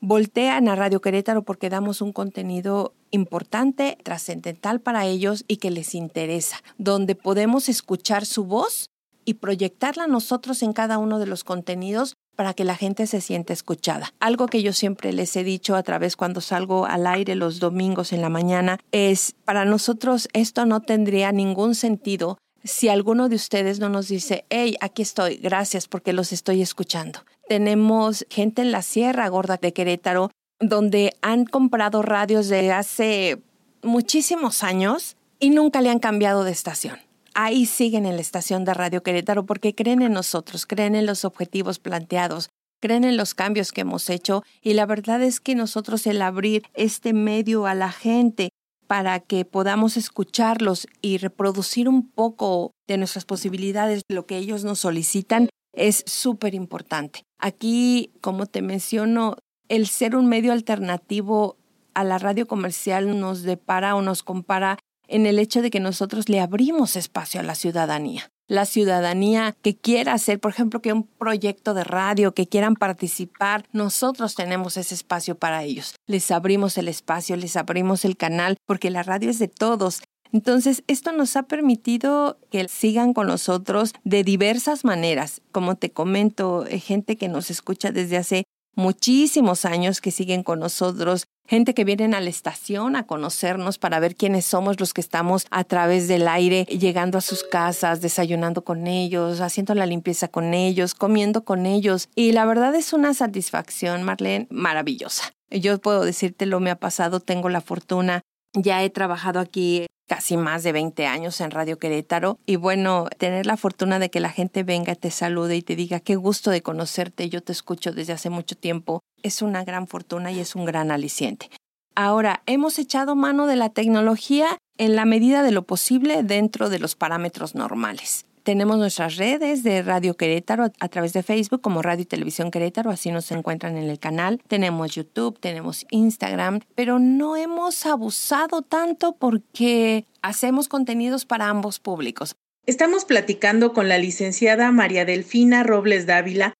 Voltean 0.00 0.68
a 0.68 0.76
Radio 0.76 1.00
Querétaro 1.00 1.42
porque 1.42 1.70
damos 1.70 2.00
un 2.00 2.12
contenido 2.12 2.94
importante, 3.10 3.98
trascendental 4.02 4.80
para 4.80 5.06
ellos 5.06 5.44
y 5.46 5.58
que 5.58 5.70
les 5.70 5.94
interesa, 5.94 6.62
donde 6.78 7.14
podemos 7.14 7.68
escuchar 7.68 8.26
su 8.26 8.44
voz 8.44 8.90
y 9.24 9.34
proyectarla 9.34 10.06
nosotros 10.06 10.62
en 10.62 10.72
cada 10.72 10.98
uno 10.98 11.18
de 11.18 11.26
los 11.26 11.44
contenidos 11.44 12.14
para 12.36 12.54
que 12.54 12.64
la 12.64 12.76
gente 12.76 13.06
se 13.06 13.20
sienta 13.20 13.52
escuchada. 13.52 14.14
Algo 14.20 14.46
que 14.46 14.62
yo 14.62 14.72
siempre 14.72 15.12
les 15.12 15.36
he 15.36 15.44
dicho 15.44 15.76
a 15.76 15.82
través 15.82 16.16
cuando 16.16 16.40
salgo 16.40 16.86
al 16.86 17.06
aire 17.06 17.34
los 17.34 17.60
domingos 17.60 18.12
en 18.12 18.22
la 18.22 18.28
mañana 18.28 18.78
es, 18.92 19.34
para 19.44 19.64
nosotros 19.64 20.28
esto 20.32 20.66
no 20.66 20.80
tendría 20.80 21.32
ningún 21.32 21.74
sentido 21.74 22.38
si 22.62 22.88
alguno 22.88 23.28
de 23.28 23.36
ustedes 23.36 23.80
no 23.80 23.88
nos 23.88 24.08
dice, 24.08 24.44
hey, 24.50 24.76
aquí 24.80 25.02
estoy, 25.02 25.36
gracias 25.36 25.88
porque 25.88 26.12
los 26.12 26.32
estoy 26.32 26.62
escuchando. 26.62 27.20
Tenemos 27.48 28.26
gente 28.30 28.62
en 28.62 28.72
la 28.72 28.82
Sierra 28.82 29.28
Gorda 29.28 29.56
de 29.56 29.72
Querétaro 29.72 30.30
donde 30.60 31.16
han 31.22 31.46
comprado 31.46 32.02
radios 32.02 32.48
de 32.48 32.70
hace 32.70 33.42
muchísimos 33.82 34.62
años 34.62 35.16
y 35.38 35.50
nunca 35.50 35.80
le 35.80 35.90
han 35.90 35.98
cambiado 35.98 36.44
de 36.44 36.52
estación 36.52 36.98
ahí 37.34 37.66
siguen 37.66 38.06
en 38.06 38.16
la 38.16 38.20
estación 38.20 38.64
de 38.64 38.74
Radio 38.74 39.02
Querétaro 39.02 39.46
porque 39.46 39.74
creen 39.74 40.02
en 40.02 40.12
nosotros, 40.12 40.66
creen 40.66 40.94
en 40.94 41.06
los 41.06 41.24
objetivos 41.24 41.78
planteados, 41.78 42.50
creen 42.80 43.04
en 43.04 43.16
los 43.16 43.34
cambios 43.34 43.72
que 43.72 43.82
hemos 43.82 44.08
hecho 44.10 44.42
y 44.62 44.74
la 44.74 44.86
verdad 44.86 45.22
es 45.22 45.40
que 45.40 45.54
nosotros 45.54 46.06
el 46.06 46.22
abrir 46.22 46.62
este 46.74 47.12
medio 47.12 47.66
a 47.66 47.74
la 47.74 47.92
gente 47.92 48.50
para 48.86 49.20
que 49.20 49.44
podamos 49.44 49.96
escucharlos 49.96 50.88
y 51.00 51.18
reproducir 51.18 51.88
un 51.88 52.10
poco 52.10 52.72
de 52.88 52.98
nuestras 52.98 53.24
posibilidades, 53.24 54.02
lo 54.08 54.26
que 54.26 54.36
ellos 54.36 54.64
nos 54.64 54.80
solicitan, 54.80 55.48
es 55.72 56.02
súper 56.06 56.54
importante. 56.54 57.22
Aquí, 57.38 58.10
como 58.20 58.46
te 58.46 58.62
menciono, 58.62 59.36
el 59.68 59.86
ser 59.86 60.16
un 60.16 60.26
medio 60.26 60.50
alternativo 60.50 61.56
a 61.94 62.02
la 62.02 62.18
radio 62.18 62.48
comercial 62.48 63.20
nos 63.20 63.42
depara 63.42 63.94
o 63.94 64.02
nos 64.02 64.24
compara 64.24 64.78
en 65.10 65.26
el 65.26 65.38
hecho 65.38 65.62
de 65.62 65.70
que 65.70 65.80
nosotros 65.80 66.28
le 66.28 66.40
abrimos 66.40 66.96
espacio 66.96 67.40
a 67.40 67.42
la 67.42 67.54
ciudadanía. 67.54 68.30
La 68.46 68.66
ciudadanía 68.66 69.54
que 69.62 69.76
quiera 69.76 70.14
hacer, 70.14 70.40
por 70.40 70.50
ejemplo, 70.50 70.80
que 70.80 70.92
un 70.92 71.04
proyecto 71.04 71.74
de 71.74 71.84
radio, 71.84 72.32
que 72.32 72.48
quieran 72.48 72.74
participar, 72.74 73.64
nosotros 73.72 74.34
tenemos 74.34 74.76
ese 74.76 74.94
espacio 74.94 75.36
para 75.36 75.62
ellos. 75.62 75.94
Les 76.06 76.30
abrimos 76.30 76.76
el 76.78 76.88
espacio, 76.88 77.36
les 77.36 77.56
abrimos 77.56 78.04
el 78.04 78.16
canal, 78.16 78.56
porque 78.66 78.90
la 78.90 79.02
radio 79.02 79.30
es 79.30 79.38
de 79.38 79.48
todos. 79.48 80.02
Entonces, 80.32 80.84
esto 80.86 81.12
nos 81.12 81.36
ha 81.36 81.44
permitido 81.44 82.38
que 82.50 82.66
sigan 82.68 83.14
con 83.14 83.26
nosotros 83.26 83.92
de 84.04 84.24
diversas 84.24 84.84
maneras. 84.84 85.42
Como 85.52 85.76
te 85.76 85.90
comento, 85.90 86.66
eh, 86.66 86.78
gente 86.78 87.16
que 87.16 87.28
nos 87.28 87.50
escucha 87.50 87.90
desde 87.90 88.16
hace 88.16 88.44
muchísimos 88.74 89.64
años 89.64 90.00
que 90.00 90.10
siguen 90.10 90.42
con 90.42 90.60
nosotros, 90.60 91.26
gente 91.46 91.74
que 91.74 91.84
vienen 91.84 92.14
a 92.14 92.20
la 92.20 92.30
estación 92.30 92.96
a 92.96 93.06
conocernos 93.06 93.78
para 93.78 94.00
ver 94.00 94.16
quiénes 94.16 94.44
somos 94.44 94.78
los 94.80 94.94
que 94.94 95.00
estamos 95.00 95.46
a 95.50 95.64
través 95.64 96.08
del 96.08 96.28
aire, 96.28 96.64
llegando 96.64 97.18
a 97.18 97.22
sus 97.22 97.42
casas, 97.42 98.00
desayunando 98.00 98.62
con 98.62 98.86
ellos, 98.86 99.40
haciendo 99.40 99.74
la 99.74 99.86
limpieza 99.86 100.28
con 100.28 100.54
ellos, 100.54 100.94
comiendo 100.94 101.44
con 101.44 101.66
ellos. 101.66 102.08
Y 102.14 102.32
la 102.32 102.46
verdad 102.46 102.74
es 102.74 102.92
una 102.92 103.14
satisfacción, 103.14 104.02
Marlene, 104.02 104.46
maravillosa. 104.50 105.32
Yo 105.50 105.78
puedo 105.78 106.04
decirte 106.04 106.46
lo 106.46 106.60
me 106.60 106.70
ha 106.70 106.76
pasado, 106.76 107.20
tengo 107.20 107.48
la 107.48 107.60
fortuna 107.60 108.22
ya 108.54 108.82
he 108.82 108.90
trabajado 108.90 109.40
aquí 109.40 109.86
casi 110.10 110.36
más 110.36 110.64
de 110.64 110.72
20 110.72 111.06
años 111.06 111.40
en 111.40 111.52
Radio 111.52 111.78
Querétaro 111.78 112.36
y 112.44 112.56
bueno, 112.56 113.06
tener 113.16 113.46
la 113.46 113.56
fortuna 113.56 114.00
de 114.00 114.10
que 114.10 114.18
la 114.18 114.30
gente 114.30 114.64
venga, 114.64 114.96
te 114.96 115.12
salude 115.12 115.54
y 115.54 115.62
te 115.62 115.76
diga 115.76 116.00
qué 116.00 116.16
gusto 116.16 116.50
de 116.50 116.62
conocerte, 116.62 117.28
yo 117.28 117.44
te 117.44 117.52
escucho 117.52 117.92
desde 117.92 118.14
hace 118.14 118.28
mucho 118.28 118.56
tiempo, 118.56 119.04
es 119.22 119.40
una 119.40 119.62
gran 119.62 119.86
fortuna 119.86 120.32
y 120.32 120.40
es 120.40 120.56
un 120.56 120.64
gran 120.64 120.90
aliciente. 120.90 121.48
Ahora, 121.94 122.42
hemos 122.46 122.80
echado 122.80 123.14
mano 123.14 123.46
de 123.46 123.54
la 123.54 123.68
tecnología 123.68 124.58
en 124.78 124.96
la 124.96 125.04
medida 125.04 125.44
de 125.44 125.52
lo 125.52 125.62
posible 125.62 126.24
dentro 126.24 126.70
de 126.70 126.80
los 126.80 126.96
parámetros 126.96 127.54
normales. 127.54 128.26
Tenemos 128.42 128.78
nuestras 128.78 129.16
redes 129.16 129.62
de 129.62 129.82
Radio 129.82 130.16
Querétaro 130.16 130.72
a 130.78 130.88
través 130.88 131.12
de 131.12 131.22
Facebook 131.22 131.60
como 131.60 131.82
Radio 131.82 132.02
y 132.02 132.06
Televisión 132.06 132.50
Querétaro, 132.50 132.90
así 132.90 133.10
nos 133.10 133.30
encuentran 133.32 133.76
en 133.76 133.90
el 133.90 133.98
canal. 133.98 134.40
Tenemos 134.48 134.94
YouTube, 134.94 135.38
tenemos 135.38 135.86
Instagram, 135.90 136.60
pero 136.74 136.98
no 136.98 137.36
hemos 137.36 137.84
abusado 137.84 138.62
tanto 138.62 139.16
porque 139.16 140.06
hacemos 140.22 140.68
contenidos 140.68 141.26
para 141.26 141.48
ambos 141.48 141.78
públicos. 141.80 142.34
Estamos 142.66 143.04
platicando 143.04 143.72
con 143.72 143.88
la 143.88 143.98
licenciada 143.98 144.70
María 144.72 145.04
Delfina 145.04 145.62
Robles 145.62 146.06
Dávila, 146.06 146.54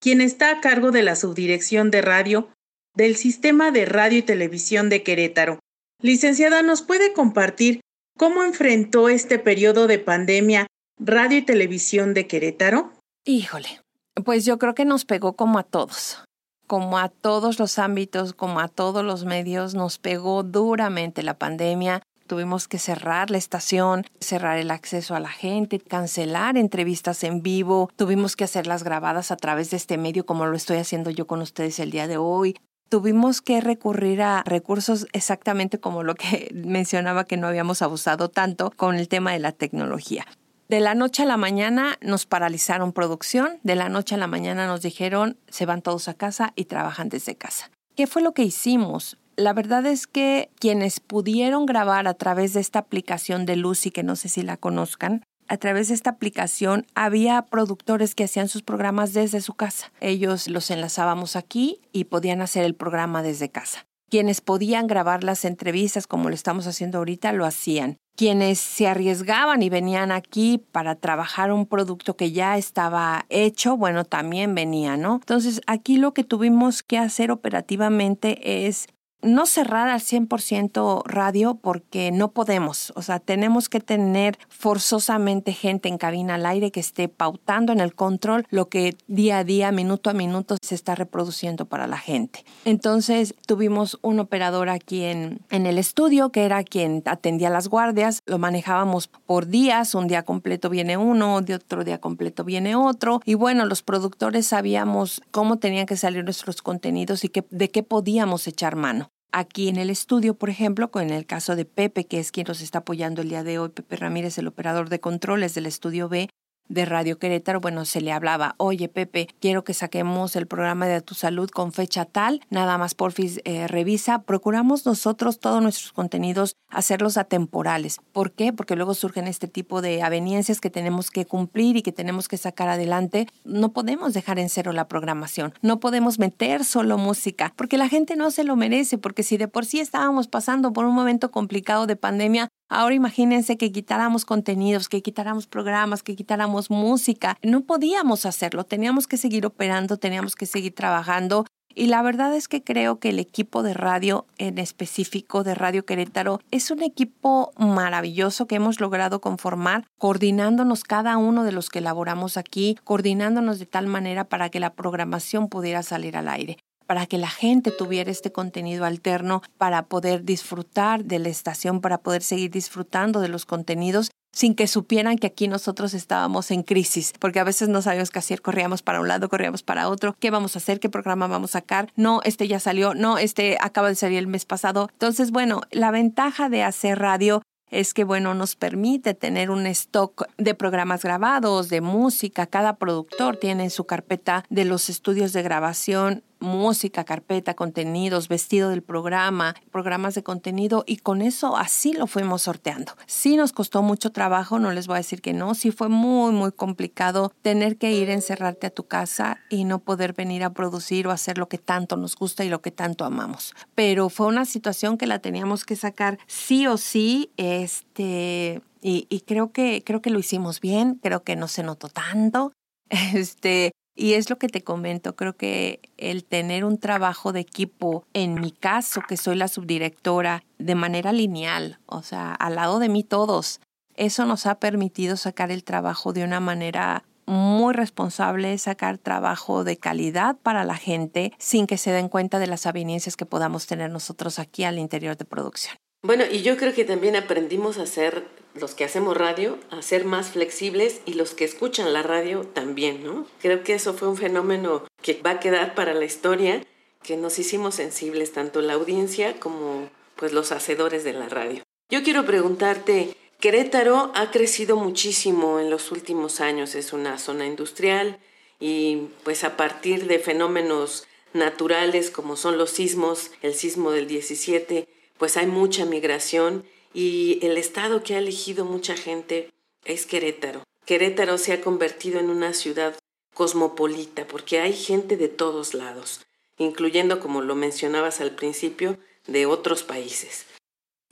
quien 0.00 0.20
está 0.20 0.50
a 0.50 0.60
cargo 0.60 0.90
de 0.90 1.02
la 1.02 1.16
subdirección 1.16 1.90
de 1.90 2.02
radio 2.02 2.48
del 2.94 3.16
Sistema 3.16 3.70
de 3.70 3.84
Radio 3.84 4.18
y 4.18 4.22
Televisión 4.22 4.88
de 4.88 5.02
Querétaro. 5.02 5.58
Licenciada, 6.00 6.62
¿nos 6.62 6.82
puede 6.82 7.12
compartir 7.12 7.80
cómo 8.16 8.42
enfrentó 8.42 9.08
este 9.08 9.38
periodo 9.38 9.86
de 9.86 9.98
pandemia 9.98 10.66
Radio 10.98 11.36
y 11.36 11.42
Televisión 11.42 12.14
de 12.14 12.26
Querétaro? 12.26 12.90
Híjole, 13.26 13.82
pues 14.24 14.46
yo 14.46 14.58
creo 14.58 14.74
que 14.74 14.86
nos 14.86 15.04
pegó 15.04 15.34
como 15.34 15.58
a 15.58 15.62
todos. 15.62 16.22
como 16.66 16.98
a 16.98 17.10
todos 17.10 17.60
los 17.60 17.78
ámbitos, 17.78 18.32
como 18.32 18.58
a 18.58 18.66
todos 18.66 19.04
los 19.04 19.24
medios, 19.24 19.74
nos 19.74 19.98
pegó 19.98 20.42
duramente 20.42 21.22
la 21.22 21.38
pandemia. 21.38 22.02
Tuvimos 22.26 22.66
que 22.66 22.78
cerrar 22.78 23.30
la 23.30 23.38
estación, 23.38 24.04
cerrar 24.20 24.58
el 24.58 24.72
acceso 24.72 25.14
a 25.14 25.20
la 25.20 25.28
gente, 25.28 25.78
cancelar 25.78 26.56
entrevistas 26.56 27.22
en 27.22 27.42
vivo. 27.42 27.88
Tuvimos 27.94 28.34
que 28.34 28.44
hacerlas 28.44 28.82
grabadas 28.82 29.30
a 29.30 29.36
través 29.36 29.70
de 29.70 29.76
este 29.76 29.96
medio 29.96 30.26
como 30.26 30.46
lo 30.46 30.56
estoy 30.56 30.78
haciendo 30.78 31.10
yo 31.10 31.28
con 31.28 31.40
ustedes 31.40 31.78
el 31.78 31.92
día 31.92 32.08
de 32.08 32.16
hoy. 32.16 32.56
Tuvimos 32.88 33.42
que 33.42 33.60
recurrir 33.60 34.22
a 34.22 34.42
recursos 34.44 35.06
exactamente 35.12 35.78
como 35.78 36.02
lo 36.02 36.14
que 36.16 36.50
mencionaba 36.54 37.24
que 37.24 37.36
no 37.36 37.46
habíamos 37.46 37.82
abusado 37.82 38.28
tanto 38.28 38.72
con 38.74 38.96
el 38.96 39.08
tema 39.08 39.32
de 39.32 39.38
la 39.38 39.52
tecnología. 39.52 40.26
De 40.68 40.80
la 40.80 40.96
noche 40.96 41.22
a 41.22 41.26
la 41.26 41.36
mañana 41.36 41.96
nos 42.00 42.26
paralizaron 42.26 42.92
producción, 42.92 43.60
de 43.62 43.76
la 43.76 43.88
noche 43.88 44.16
a 44.16 44.18
la 44.18 44.26
mañana 44.26 44.66
nos 44.66 44.82
dijeron 44.82 45.38
se 45.48 45.64
van 45.64 45.80
todos 45.80 46.08
a 46.08 46.14
casa 46.14 46.52
y 46.56 46.64
trabajan 46.64 47.08
desde 47.08 47.36
casa. 47.36 47.70
¿Qué 47.94 48.08
fue 48.08 48.20
lo 48.20 48.32
que 48.32 48.42
hicimos? 48.42 49.16
La 49.36 49.52
verdad 49.52 49.86
es 49.86 50.08
que 50.08 50.50
quienes 50.58 50.98
pudieron 50.98 51.66
grabar 51.66 52.08
a 52.08 52.14
través 52.14 52.52
de 52.52 52.60
esta 52.60 52.80
aplicación 52.80 53.46
de 53.46 53.54
Lucy, 53.54 53.92
que 53.92 54.02
no 54.02 54.16
sé 54.16 54.28
si 54.28 54.42
la 54.42 54.56
conozcan, 54.56 55.22
a 55.46 55.56
través 55.56 55.86
de 55.86 55.94
esta 55.94 56.10
aplicación 56.10 56.84
había 56.96 57.42
productores 57.42 58.16
que 58.16 58.24
hacían 58.24 58.48
sus 58.48 58.62
programas 58.62 59.12
desde 59.12 59.40
su 59.42 59.54
casa. 59.54 59.92
Ellos 60.00 60.48
los 60.48 60.72
enlazábamos 60.72 61.36
aquí 61.36 61.80
y 61.92 62.04
podían 62.04 62.42
hacer 62.42 62.64
el 62.64 62.74
programa 62.74 63.22
desde 63.22 63.50
casa. 63.50 63.86
Quienes 64.10 64.40
podían 64.40 64.88
grabar 64.88 65.22
las 65.22 65.44
entrevistas 65.44 66.08
como 66.08 66.28
lo 66.28 66.34
estamos 66.34 66.66
haciendo 66.66 66.98
ahorita 66.98 67.32
lo 67.32 67.44
hacían 67.44 67.98
quienes 68.16 68.58
se 68.58 68.88
arriesgaban 68.88 69.62
y 69.62 69.68
venían 69.68 70.10
aquí 70.10 70.64
para 70.72 70.96
trabajar 70.96 71.52
un 71.52 71.66
producto 71.66 72.16
que 72.16 72.32
ya 72.32 72.56
estaba 72.56 73.26
hecho, 73.28 73.76
bueno, 73.76 74.04
también 74.04 74.54
venían, 74.54 75.02
¿no? 75.02 75.16
Entonces, 75.16 75.60
aquí 75.66 75.98
lo 75.98 76.14
que 76.14 76.24
tuvimos 76.24 76.82
que 76.82 76.98
hacer 76.98 77.30
operativamente 77.30 78.66
es 78.66 78.88
no 79.22 79.46
cerrar 79.46 79.88
al 79.88 80.00
100% 80.00 81.02
radio 81.04 81.54
porque 81.54 82.10
no 82.12 82.30
podemos, 82.30 82.92
o 82.96 83.02
sea, 83.02 83.18
tenemos 83.18 83.68
que 83.68 83.80
tener 83.80 84.38
forzosamente 84.48 85.52
gente 85.52 85.88
en 85.88 85.98
cabina 85.98 86.34
al 86.34 86.46
aire 86.46 86.70
que 86.70 86.80
esté 86.80 87.08
pautando 87.08 87.72
en 87.72 87.80
el 87.80 87.94
control 87.94 88.46
lo 88.50 88.68
que 88.68 88.96
día 89.06 89.38
a 89.38 89.44
día, 89.44 89.72
minuto 89.72 90.10
a 90.10 90.12
minuto 90.12 90.56
se 90.62 90.74
está 90.74 90.94
reproduciendo 90.94 91.66
para 91.66 91.86
la 91.86 91.98
gente. 91.98 92.44
Entonces 92.64 93.34
tuvimos 93.46 93.98
un 94.02 94.20
operador 94.20 94.68
aquí 94.68 95.04
en, 95.04 95.40
en 95.50 95.66
el 95.66 95.78
estudio 95.78 96.30
que 96.30 96.44
era 96.44 96.62
quien 96.62 97.02
atendía 97.06 97.50
las 97.50 97.68
guardias, 97.68 98.22
lo 98.26 98.38
manejábamos 98.38 99.08
por 99.08 99.46
días, 99.46 99.94
un 99.94 100.08
día 100.08 100.22
completo 100.22 100.70
viene 100.70 100.96
uno, 100.96 101.40
de 101.40 101.54
otro 101.54 101.84
día 101.84 101.98
completo 101.98 102.44
viene 102.44 102.76
otro, 102.76 103.20
y 103.24 103.34
bueno, 103.34 103.66
los 103.66 103.82
productores 103.82 104.46
sabíamos 104.46 105.22
cómo 105.30 105.58
tenían 105.58 105.86
que 105.86 105.96
salir 105.96 106.24
nuestros 106.24 106.62
contenidos 106.62 107.24
y 107.24 107.32
de 107.50 107.70
qué 107.70 107.82
podíamos 107.82 108.46
echar 108.46 108.76
mano 108.76 109.05
aquí 109.32 109.68
en 109.68 109.76
el 109.76 109.90
estudio, 109.90 110.34
por 110.34 110.50
ejemplo, 110.50 110.90
con 110.90 111.10
el 111.10 111.26
caso 111.26 111.56
de 111.56 111.64
Pepe, 111.64 112.06
que 112.06 112.18
es 112.18 112.32
quien 112.32 112.46
nos 112.48 112.60
está 112.60 112.78
apoyando 112.78 113.22
el 113.22 113.28
día 113.28 113.44
de 113.44 113.58
hoy, 113.58 113.68
Pepe 113.70 113.96
Ramírez, 113.96 114.38
el 114.38 114.46
operador 114.46 114.88
de 114.88 115.00
controles 115.00 115.54
del 115.54 115.66
estudio 115.66 116.08
B, 116.08 116.28
de 116.68 116.84
Radio 116.84 117.18
Querétaro, 117.18 117.60
bueno, 117.60 117.84
se 117.84 118.00
le 118.00 118.12
hablaba, 118.12 118.54
oye 118.58 118.88
Pepe, 118.88 119.28
quiero 119.40 119.64
que 119.64 119.74
saquemos 119.74 120.36
el 120.36 120.46
programa 120.46 120.86
de 120.86 121.00
tu 121.00 121.14
salud 121.14 121.50
con 121.50 121.72
fecha 121.72 122.04
tal, 122.04 122.40
nada 122.50 122.78
más 122.78 122.94
porfis 122.94 123.40
eh, 123.44 123.68
revisa, 123.68 124.22
procuramos 124.22 124.86
nosotros 124.86 125.38
todos 125.38 125.62
nuestros 125.62 125.92
contenidos 125.92 126.56
hacerlos 126.68 127.16
atemporales. 127.16 128.00
¿Por 128.12 128.32
qué? 128.32 128.52
Porque 128.52 128.76
luego 128.76 128.94
surgen 128.94 129.26
este 129.26 129.48
tipo 129.48 129.82
de 129.82 130.02
aveniencias 130.02 130.60
que 130.60 130.70
tenemos 130.70 131.10
que 131.10 131.24
cumplir 131.24 131.76
y 131.76 131.82
que 131.82 131.92
tenemos 131.92 132.28
que 132.28 132.36
sacar 132.36 132.68
adelante. 132.68 133.26
No 133.44 133.72
podemos 133.72 134.14
dejar 134.14 134.38
en 134.38 134.48
cero 134.48 134.72
la 134.72 134.88
programación, 134.88 135.54
no 135.62 135.80
podemos 135.80 136.18
meter 136.18 136.64
solo 136.64 136.98
música, 136.98 137.52
porque 137.56 137.78
la 137.78 137.88
gente 137.88 138.16
no 138.16 138.30
se 138.30 138.44
lo 138.44 138.56
merece, 138.56 138.98
porque 138.98 139.22
si 139.22 139.36
de 139.36 139.48
por 139.48 139.64
sí 139.64 139.80
estábamos 139.80 140.28
pasando 140.28 140.72
por 140.72 140.84
un 140.84 140.94
momento 140.94 141.30
complicado 141.30 141.86
de 141.86 141.96
pandemia, 141.96 142.48
Ahora 142.68 142.96
imagínense 142.96 143.56
que 143.56 143.70
quitáramos 143.70 144.24
contenidos, 144.24 144.88
que 144.88 145.00
quitáramos 145.00 145.46
programas, 145.46 146.02
que 146.02 146.16
quitáramos 146.16 146.68
música. 146.68 147.36
No 147.42 147.60
podíamos 147.60 148.26
hacerlo, 148.26 148.64
teníamos 148.64 149.06
que 149.06 149.16
seguir 149.16 149.46
operando, 149.46 149.98
teníamos 149.98 150.34
que 150.34 150.46
seguir 150.46 150.74
trabajando. 150.74 151.46
Y 151.78 151.88
la 151.88 152.02
verdad 152.02 152.34
es 152.34 152.48
que 152.48 152.64
creo 152.64 152.98
que 152.98 153.10
el 153.10 153.18
equipo 153.18 153.62
de 153.62 153.74
radio, 153.74 154.26
en 154.38 154.58
específico 154.58 155.44
de 155.44 155.54
Radio 155.54 155.84
Querétaro, 155.84 156.40
es 156.50 156.70
un 156.70 156.82
equipo 156.82 157.52
maravilloso 157.58 158.46
que 158.46 158.56
hemos 158.56 158.80
logrado 158.80 159.20
conformar, 159.20 159.84
coordinándonos 159.98 160.84
cada 160.84 161.18
uno 161.18 161.44
de 161.44 161.52
los 161.52 161.68
que 161.68 161.80
elaboramos 161.80 162.36
aquí, 162.36 162.78
coordinándonos 162.82 163.58
de 163.58 163.66
tal 163.66 163.86
manera 163.86 164.24
para 164.24 164.48
que 164.48 164.58
la 164.58 164.72
programación 164.72 165.48
pudiera 165.48 165.82
salir 165.82 166.16
al 166.16 166.28
aire 166.28 166.56
para 166.86 167.06
que 167.06 167.18
la 167.18 167.28
gente 167.28 167.70
tuviera 167.70 168.10
este 168.10 168.32
contenido 168.32 168.84
alterno, 168.84 169.42
para 169.58 169.82
poder 169.86 170.24
disfrutar 170.24 171.04
de 171.04 171.18
la 171.18 171.28
estación, 171.28 171.80
para 171.80 171.98
poder 171.98 172.22
seguir 172.22 172.50
disfrutando 172.50 173.20
de 173.20 173.28
los 173.28 173.44
contenidos 173.44 174.10
sin 174.36 174.54
que 174.54 174.66
supieran 174.66 175.16
que 175.16 175.28
aquí 175.28 175.48
nosotros 175.48 175.94
estábamos 175.94 176.50
en 176.50 176.62
crisis, 176.62 177.14
porque 177.18 177.40
a 177.40 177.44
veces 177.44 177.70
no 177.70 177.80
sabíamos 177.80 178.10
qué 178.10 178.18
hacer, 178.18 178.42
corríamos 178.42 178.82
para 178.82 179.00
un 179.00 179.08
lado, 179.08 179.30
corríamos 179.30 179.62
para 179.62 179.88
otro, 179.88 180.14
qué 180.20 180.30
vamos 180.30 180.54
a 180.54 180.58
hacer, 180.58 180.78
qué 180.78 180.90
programa 180.90 181.26
vamos 181.26 181.52
a 181.52 181.60
sacar, 181.60 181.90
no, 181.96 182.20
este 182.22 182.46
ya 182.46 182.60
salió, 182.60 182.92
no, 182.92 183.16
este 183.16 183.56
acaba 183.62 183.88
de 183.88 183.94
salir 183.94 184.18
el 184.18 184.26
mes 184.26 184.44
pasado. 184.44 184.90
Entonces, 184.92 185.30
bueno, 185.30 185.62
la 185.70 185.90
ventaja 185.90 186.50
de 186.50 186.62
hacer 186.64 186.98
radio 186.98 187.40
es 187.70 187.94
que, 187.94 188.04
bueno, 188.04 188.34
nos 188.34 188.56
permite 188.56 189.14
tener 189.14 189.50
un 189.50 189.66
stock 189.66 190.26
de 190.36 190.54
programas 190.54 191.02
grabados, 191.02 191.68
de 191.68 191.80
música. 191.80 192.46
Cada 192.46 192.76
productor 192.76 193.38
tiene 193.38 193.70
su 193.70 193.84
carpeta 193.84 194.44
de 194.50 194.64
los 194.64 194.88
estudios 194.88 195.32
de 195.32 195.42
grabación 195.42 196.22
música, 196.38 197.04
carpeta, 197.04 197.54
contenidos, 197.54 198.28
vestido 198.28 198.70
del 198.70 198.82
programa, 198.82 199.54
programas 199.70 200.14
de 200.14 200.22
contenido 200.22 200.84
y 200.86 200.98
con 200.98 201.22
eso 201.22 201.56
así 201.56 201.92
lo 201.92 202.06
fuimos 202.06 202.42
sorteando. 202.42 202.92
Sí 203.06 203.36
nos 203.36 203.52
costó 203.52 203.82
mucho 203.82 204.10
trabajo, 204.12 204.58
no 204.58 204.72
les 204.72 204.86
voy 204.86 204.94
a 204.94 204.98
decir 204.98 205.22
que 205.22 205.32
no, 205.32 205.54
sí 205.54 205.70
fue 205.70 205.88
muy, 205.88 206.32
muy 206.32 206.52
complicado 206.52 207.32
tener 207.42 207.76
que 207.76 207.92
ir 207.92 208.10
a 208.10 208.14
encerrarte 208.14 208.66
a 208.66 208.70
tu 208.70 208.84
casa 208.84 209.38
y 209.48 209.64
no 209.64 209.78
poder 209.78 210.12
venir 210.12 210.44
a 210.44 210.50
producir 210.50 211.06
o 211.06 211.10
hacer 211.10 211.38
lo 211.38 211.48
que 211.48 211.58
tanto 211.58 211.96
nos 211.96 212.16
gusta 212.16 212.44
y 212.44 212.48
lo 212.48 212.62
que 212.62 212.70
tanto 212.70 213.04
amamos. 213.04 213.54
Pero 213.74 214.08
fue 214.08 214.26
una 214.26 214.44
situación 214.44 214.98
que 214.98 215.06
la 215.06 215.18
teníamos 215.18 215.64
que 215.64 215.76
sacar 215.76 216.18
sí 216.26 216.66
o 216.66 216.76
sí, 216.76 217.30
este, 217.36 218.62
y, 218.80 219.06
y 219.08 219.20
creo 219.20 219.52
que, 219.52 219.82
creo 219.84 220.02
que 220.02 220.10
lo 220.10 220.18
hicimos 220.18 220.60
bien, 220.60 221.00
creo 221.02 221.22
que 221.22 221.36
no 221.36 221.48
se 221.48 221.62
notó 221.62 221.88
tanto. 221.88 222.52
Este, 222.88 223.72
y 223.96 224.12
es 224.12 224.30
lo 224.30 224.38
que 224.38 224.48
te 224.48 224.62
comento, 224.62 225.16
creo 225.16 225.36
que 225.36 225.80
el 225.96 226.24
tener 226.24 226.64
un 226.64 226.78
trabajo 226.78 227.32
de 227.32 227.40
equipo, 227.40 228.04
en 228.12 228.34
mi 228.34 228.52
caso, 228.52 229.00
que 229.08 229.16
soy 229.16 229.36
la 229.36 229.48
subdirectora, 229.48 230.44
de 230.58 230.74
manera 230.74 231.12
lineal, 231.12 231.80
o 231.86 232.02
sea, 232.02 232.32
al 232.32 232.54
lado 232.56 232.78
de 232.78 232.88
mí 232.88 233.02
todos, 233.02 233.60
eso 233.96 234.26
nos 234.26 234.46
ha 234.46 234.56
permitido 234.56 235.16
sacar 235.16 235.50
el 235.50 235.64
trabajo 235.64 236.12
de 236.12 236.24
una 236.24 236.40
manera 236.40 237.04
muy 237.26 237.74
responsable, 237.74 238.56
sacar 238.58 238.98
trabajo 238.98 239.64
de 239.64 239.78
calidad 239.78 240.36
para 240.36 240.64
la 240.64 240.76
gente 240.76 241.32
sin 241.38 241.66
que 241.66 241.78
se 241.78 241.90
den 241.90 242.08
cuenta 242.08 242.38
de 242.38 242.46
las 242.46 242.66
aveniencias 242.66 243.16
que 243.16 243.26
podamos 243.26 243.66
tener 243.66 243.90
nosotros 243.90 244.38
aquí 244.38 244.64
al 244.64 244.78
interior 244.78 245.16
de 245.16 245.24
producción. 245.24 245.76
Bueno, 246.02 246.24
y 246.30 246.42
yo 246.42 246.56
creo 246.56 246.72
que 246.72 246.84
también 246.84 247.16
aprendimos 247.16 247.78
a 247.78 247.86
ser, 247.86 248.24
los 248.54 248.74
que 248.74 248.84
hacemos 248.84 249.16
radio, 249.16 249.58
a 249.70 249.82
ser 249.82 250.04
más 250.04 250.30
flexibles 250.30 251.00
y 251.04 251.14
los 251.14 251.34
que 251.34 251.44
escuchan 251.44 251.92
la 251.92 252.02
radio 252.02 252.42
también, 252.42 253.04
¿no? 253.04 253.26
Creo 253.40 253.62
que 253.62 253.74
eso 253.74 253.94
fue 253.94 254.08
un 254.08 254.16
fenómeno 254.16 254.84
que 255.02 255.20
va 255.20 255.32
a 255.32 255.40
quedar 255.40 255.74
para 255.74 255.94
la 255.94 256.04
historia, 256.04 256.64
que 257.02 257.16
nos 257.16 257.38
hicimos 257.38 257.74
sensibles 257.74 258.32
tanto 258.32 258.60
la 258.62 258.74
audiencia 258.74 259.38
como 259.38 259.88
pues 260.16 260.32
los 260.32 260.52
hacedores 260.52 261.04
de 261.04 261.12
la 261.12 261.28
radio. 261.28 261.62
Yo 261.90 262.02
quiero 262.02 262.24
preguntarte, 262.24 263.14
Querétaro 263.38 264.10
ha 264.14 264.30
crecido 264.30 264.76
muchísimo 264.76 265.60
en 265.60 265.70
los 265.70 265.92
últimos 265.92 266.40
años, 266.40 266.74
es 266.74 266.92
una 266.92 267.18
zona 267.18 267.46
industrial 267.46 268.18
y 268.58 269.08
pues 269.24 269.44
a 269.44 269.56
partir 269.56 270.06
de 270.06 270.18
fenómenos 270.18 271.06
naturales 271.34 272.10
como 272.10 272.36
son 272.36 272.56
los 272.56 272.70
sismos, 272.70 273.30
el 273.42 273.54
sismo 273.54 273.90
del 273.90 274.06
17, 274.08 274.88
pues 275.18 275.36
hay 275.36 275.46
mucha 275.46 275.84
migración 275.84 276.64
y 276.92 277.38
el 277.42 277.58
estado 277.58 278.02
que 278.02 278.14
ha 278.14 278.18
elegido 278.18 278.64
mucha 278.64 278.96
gente 278.96 279.52
es 279.84 280.06
Querétaro. 280.06 280.62
Querétaro 280.84 281.38
se 281.38 281.52
ha 281.52 281.60
convertido 281.60 282.20
en 282.20 282.30
una 282.30 282.52
ciudad 282.52 282.96
cosmopolita 283.34 284.26
porque 284.26 284.60
hay 284.60 284.72
gente 284.72 285.16
de 285.16 285.28
todos 285.28 285.74
lados, 285.74 286.22
incluyendo, 286.58 287.20
como 287.20 287.42
lo 287.42 287.54
mencionabas 287.54 288.20
al 288.20 288.34
principio, 288.34 288.98
de 289.26 289.46
otros 289.46 289.82
países. 289.82 290.46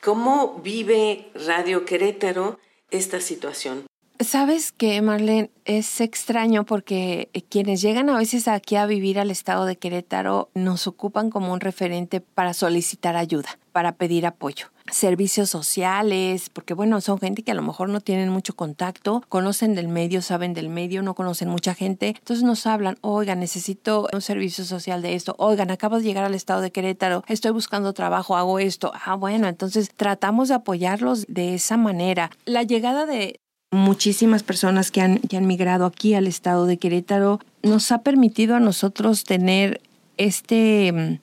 ¿Cómo 0.01 0.61
vive 0.63 1.31
Radio 1.35 1.85
Querétaro 1.85 2.59
esta 2.91 3.21
situación? 3.21 3.87
Sabes 4.21 4.71
que, 4.71 5.03
Marlene, 5.03 5.51
es 5.65 6.01
extraño 6.01 6.65
porque 6.65 7.31
quienes 7.49 7.83
llegan 7.83 8.09
a 8.11 8.17
veces 8.17 8.47
aquí 8.47 8.77
a 8.77 8.87
vivir 8.87 9.19
al 9.19 9.31
estado 9.31 9.65
de 9.65 9.77
Querétaro 9.77 10.51
nos 10.55 10.87
ocupan 10.87 11.31
como 11.31 11.53
un 11.53 11.61
referente 11.61 12.21
para 12.21 12.55
solicitar 12.55 13.17
ayuda, 13.17 13.59
para 13.73 13.97
pedir 13.97 14.25
apoyo. 14.25 14.67
Servicios 14.93 15.51
sociales, 15.51 16.49
porque 16.51 16.75
bueno, 16.75 17.01
son 17.01 17.19
gente 17.19 17.43
que 17.43 17.51
a 17.51 17.55
lo 17.55 17.63
mejor 17.63 17.89
no 17.89 18.01
tienen 18.01 18.29
mucho 18.29 18.55
contacto, 18.55 19.25
conocen 19.29 19.75
del 19.75 19.89
medio, 19.89 20.23
saben 20.23 20.53
del 20.53 20.69
medio, 20.69 21.03
no 21.03 21.15
conocen 21.15 21.49
mucha 21.49 21.75
gente, 21.75 22.09
entonces 22.09 22.45
nos 22.45 22.67
hablan, 22.67 22.99
oigan, 23.01 23.41
necesito 23.41 24.07
un 24.13 24.21
servicio 24.21 24.65
social 24.65 25.01
de 25.01 25.15
esto, 25.15 25.35
oigan, 25.39 25.71
acabo 25.71 25.97
de 25.97 26.05
llegar 26.05 26.25
al 26.25 26.35
estado 26.35 26.61
de 26.61 26.71
Querétaro, 26.71 27.25
estoy 27.29 27.51
buscando 27.51 27.95
trabajo, 27.95 28.37
hago 28.37 28.59
esto, 28.59 28.93
ah, 29.07 29.15
bueno, 29.15 29.49
entonces 29.49 29.91
tratamos 29.97 30.49
de 30.49 30.55
apoyarlos 30.55 31.25
de 31.29 31.55
esa 31.55 31.79
manera. 31.79 32.31
La 32.45 32.63
llegada 32.63 33.07
de, 33.07 33.41
muchísimas 33.75 34.43
personas 34.43 34.91
que 34.91 35.01
han, 35.01 35.21
han 35.37 35.47
migrado 35.47 35.87
aquí 35.87 36.15
al 36.15 36.27
estado 36.27 36.67
de 36.67 36.79
Querétaro, 36.79 37.41
nos 37.63 37.93
ha 37.93 37.99
permitido 37.99 38.57
a 38.57 38.61
nosotros 38.61 39.25
tener 39.25 39.81
este, 40.17 41.21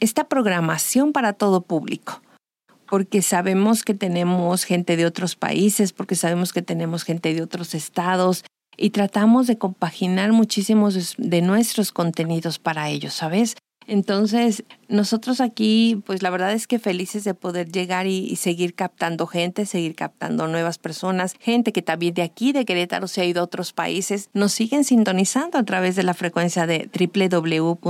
esta 0.00 0.24
programación 0.24 1.12
para 1.12 1.32
todo 1.32 1.62
público 1.62 2.22
porque 2.88 3.22
sabemos 3.22 3.82
que 3.82 3.94
tenemos 3.94 4.64
gente 4.64 4.96
de 4.96 5.06
otros 5.06 5.36
países, 5.36 5.92
porque 5.92 6.14
sabemos 6.14 6.52
que 6.52 6.62
tenemos 6.62 7.04
gente 7.04 7.34
de 7.34 7.42
otros 7.42 7.74
estados 7.74 8.44
y 8.76 8.90
tratamos 8.90 9.46
de 9.46 9.58
compaginar 9.58 10.32
muchísimos 10.32 11.14
de 11.16 11.42
nuestros 11.42 11.92
contenidos 11.92 12.58
para 12.58 12.88
ellos, 12.88 13.14
¿sabes? 13.14 13.56
Entonces, 13.86 14.64
nosotros 14.88 15.40
aquí, 15.40 16.02
pues 16.06 16.22
la 16.22 16.30
verdad 16.30 16.52
es 16.52 16.66
que 16.66 16.78
felices 16.78 17.24
de 17.24 17.34
poder 17.34 17.70
llegar 17.70 18.06
y, 18.06 18.36
seguir 18.36 18.74
captando 18.74 19.26
gente, 19.26 19.66
seguir 19.66 19.94
captando 19.94 20.46
nuevas 20.46 20.78
personas, 20.78 21.34
gente 21.40 21.72
que 21.72 21.82
también 21.82 22.14
de 22.14 22.22
aquí, 22.22 22.52
de 22.52 22.64
Querétaro, 22.64 23.08
se 23.08 23.20
ha 23.20 23.24
ido 23.24 23.40
a 23.40 23.44
otros 23.44 23.72
países, 23.72 24.30
nos 24.32 24.52
siguen 24.52 24.84
sintonizando 24.84 25.58
a 25.58 25.64
través 25.64 25.96
de 25.96 26.02
la 26.02 26.14
frecuencia 26.14 26.66
de 26.66 26.88
www.rtq.mx, 26.92 27.84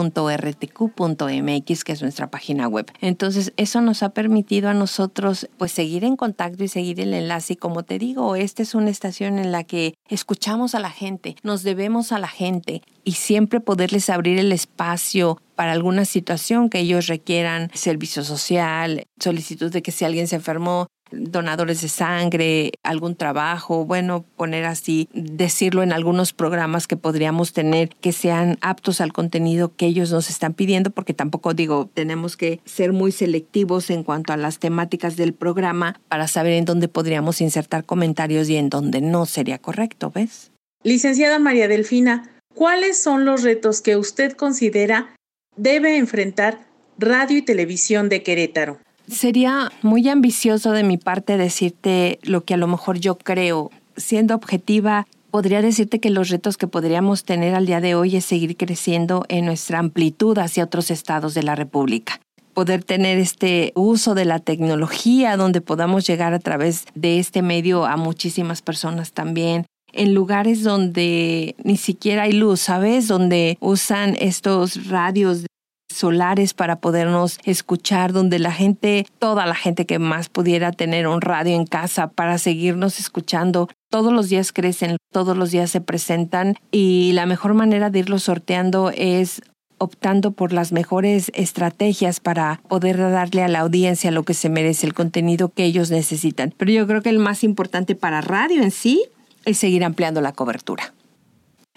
que 1.85 1.93
es 1.93 2.03
nuestra 2.03 2.31
página 2.31 2.69
web. 2.69 2.91
Entonces, 3.01 3.53
eso 3.57 3.81
nos 3.81 4.03
ha 4.03 4.11
permitido 4.11 4.69
a 4.69 4.75
nosotros, 4.75 5.49
pues, 5.59 5.73
seguir 5.73 6.05
en 6.05 6.17
contacto 6.17 6.65
y 6.65 6.69
seguir 6.69 7.01
el 7.01 7.15
enlace. 7.15 7.55
Y 7.55 7.57
como 7.57 7.83
te 7.83 7.99
digo, 7.99 8.37
esta 8.37 8.63
es 8.63 8.75
una 8.75 8.91
estación 8.91 9.39
en 9.39 9.53
la 9.53 9.65
que 9.65 9.95
escuchamos 10.09 10.75
a 10.75 10.81
la 10.81 10.91
gente, 10.91 11.37
nos 11.43 11.63
debemos 11.63 12.13
a 12.13 12.19
la 12.19 12.29
gente 12.29 12.83
y 13.05 13.13
siempre 13.13 13.61
poderles 13.61 14.11
abrir 14.11 14.39
el 14.39 14.53
espacio 14.53 15.39
para 15.57 15.73
alguna 15.73 16.05
situación 16.05 16.71
que 16.71 16.79
ellos 16.79 17.09
requieran, 17.09 17.71
servicio 17.75 18.23
social, 18.23 19.05
solicitud 19.19 19.73
de 19.73 19.83
que 19.83 19.91
si 19.91 20.05
alguien 20.05 20.29
se 20.29 20.37
enfermó, 20.37 20.87
donadores 21.11 21.81
de 21.83 21.89
sangre, 21.89 22.73
algún 22.83 23.17
trabajo, 23.17 23.85
bueno, 23.85 24.25
poner 24.37 24.65
así, 24.65 25.09
decirlo 25.13 25.83
en 25.83 25.93
algunos 25.93 26.33
programas 26.33 26.87
que 26.87 26.97
podríamos 26.97 27.53
tener 27.53 27.91
que 28.01 28.13
sean 28.13 28.59
aptos 28.61 29.01
al 29.01 29.13
contenido 29.13 29.75
que 29.77 29.87
ellos 29.87 30.11
nos 30.11 30.31
están 30.31 30.55
pidiendo, 30.55 30.91
porque 30.91 31.15
tampoco 31.15 31.55
digo, 31.55 31.89
tenemos 31.95 32.37
que 32.37 32.61
ser 32.65 32.93
muy 32.93 33.13
selectivos 33.13 33.91
en 33.91 34.03
cuanto 34.03 34.33
a 34.33 34.37
las 34.37 34.59
temáticas 34.59 35.17
del 35.17 35.33
programa 35.33 36.01
para 36.09 36.29
saber 36.29 36.55
en 36.55 36.65
dónde 36.65 36.89
podríamos 36.89 37.41
insertar 37.41 37.85
comentarios 37.85 38.49
y 38.49 38.57
en 38.57 38.69
dónde 38.69 39.01
no 39.01 39.27
sería 39.27 39.59
correcto, 39.59 40.11
¿ves? 40.15 40.51
Licenciada 40.83 41.39
María 41.39 41.69
Delfina, 41.69 42.31
¿cuáles 42.55 43.01
son 43.01 43.25
los 43.25 43.43
retos 43.43 43.81
que 43.81 43.97
usted 43.97 44.33
considera 44.33 45.16
debe 45.57 45.97
enfrentar 45.97 46.61
radio 46.99 47.39
y 47.39 47.43
televisión 47.43 48.09
de 48.09 48.23
Querétaro? 48.23 48.79
Sería 49.09 49.71
muy 49.83 50.09
ambicioso 50.09 50.73
de 50.73 50.83
mi 50.83 50.99
parte 50.99 51.37
decirte 51.37 52.19
lo 52.23 52.45
que 52.45 52.55
a 52.55 52.57
lo 52.57 52.67
mejor 52.67 52.99
yo 52.99 53.17
creo. 53.17 53.71
Siendo 53.97 54.35
objetiva, 54.35 55.07
podría 55.31 55.63
decirte 55.63 56.01
que 56.01 56.11
los 56.11 56.29
retos 56.29 56.57
que 56.57 56.67
podríamos 56.67 57.25
tener 57.25 57.55
al 57.55 57.67
día 57.67 57.81
de 57.81 57.95
hoy 57.95 58.17
es 58.17 58.25
seguir 58.25 58.57
creciendo 58.57 59.25
en 59.29 59.45
nuestra 59.45 59.79
amplitud 59.79 60.39
hacia 60.39 60.65
otros 60.65 60.91
estados 60.91 61.35
de 61.35 61.43
la 61.43 61.55
República 61.55 62.21
poder 62.57 62.83
tener 62.83 63.19
este 63.19 63.73
uso 63.75 64.15
de 64.15 64.25
la 64.25 64.39
tecnología 64.39 65.37
donde 65.37 65.61
podamos 65.61 66.07
llegar 66.07 66.33
a 66.33 66.39
través 66.39 66.87
de 66.95 67.19
este 67.19 67.43
medio 67.43 67.85
a 67.85 67.99
muchísimas 67.99 68.63
personas 68.63 69.13
también, 69.13 69.67
en 69.93 70.15
lugares 70.15 70.63
donde 70.63 71.57
ni 71.63 71.77
siquiera 71.77 72.23
hay 72.23 72.33
luz, 72.33 72.61
¿sabes? 72.61 73.09
Donde 73.09 73.57
usan 73.61 74.17
estos 74.21 74.89
radios 74.89 75.47
solares 75.93 76.53
para 76.53 76.81
podernos 76.81 77.39
escuchar, 77.45 78.13
donde 78.13 78.39
la 78.39 78.53
gente, 78.53 79.07
toda 79.19 79.47
la 79.47 79.55
gente 79.55 79.87
que 79.87 79.99
más 79.99 80.29
pudiera 80.29 80.73
tener 80.73 81.07
un 81.07 81.21
radio 81.21 81.55
en 81.55 81.67
casa 81.67 82.09
para 82.09 82.39
seguirnos 82.39 83.01
escuchando, 83.01 83.69
todos 83.91 84.13
los 84.13 84.29
días 84.29 84.53
crecen, 84.53 84.99
todos 85.13 85.37
los 85.37 85.51
días 85.51 85.71
se 85.71 85.81
presentan 85.81 86.57
y 86.71 87.13
la 87.13 87.27
mejor 87.27 87.55
manera 87.55 87.91
de 87.91 88.01
irlos 88.01 88.25
sorteando 88.25 88.91
es 88.95 89.41
optando 89.79 90.33
por 90.33 90.53
las 90.53 90.73
mejores 90.73 91.31
estrategias 91.35 92.21
para 92.21 92.61
poder 92.69 92.99
darle 92.99 93.43
a 93.43 93.49
la 93.49 93.61
audiencia 93.61 94.11
lo 94.11 94.23
que 94.23 94.35
se 94.35 94.49
merece, 94.49 94.87
el 94.87 94.95
contenido 94.95 95.51
que 95.51 95.65
ellos 95.65 95.91
necesitan. 95.91 96.55
Pero 96.57 96.73
yo 96.73 96.87
creo 96.87 97.03
que 97.03 97.11
el 97.11 97.19
más 97.19 97.45
importante 97.45 97.95
para 97.95 98.23
radio 98.23 98.63
en 98.63 98.71
sí 98.71 99.05
es 99.47 99.57
seguir 99.57 99.85
ampliando 99.85 100.21
la 100.21 100.33
cobertura. 100.33 100.93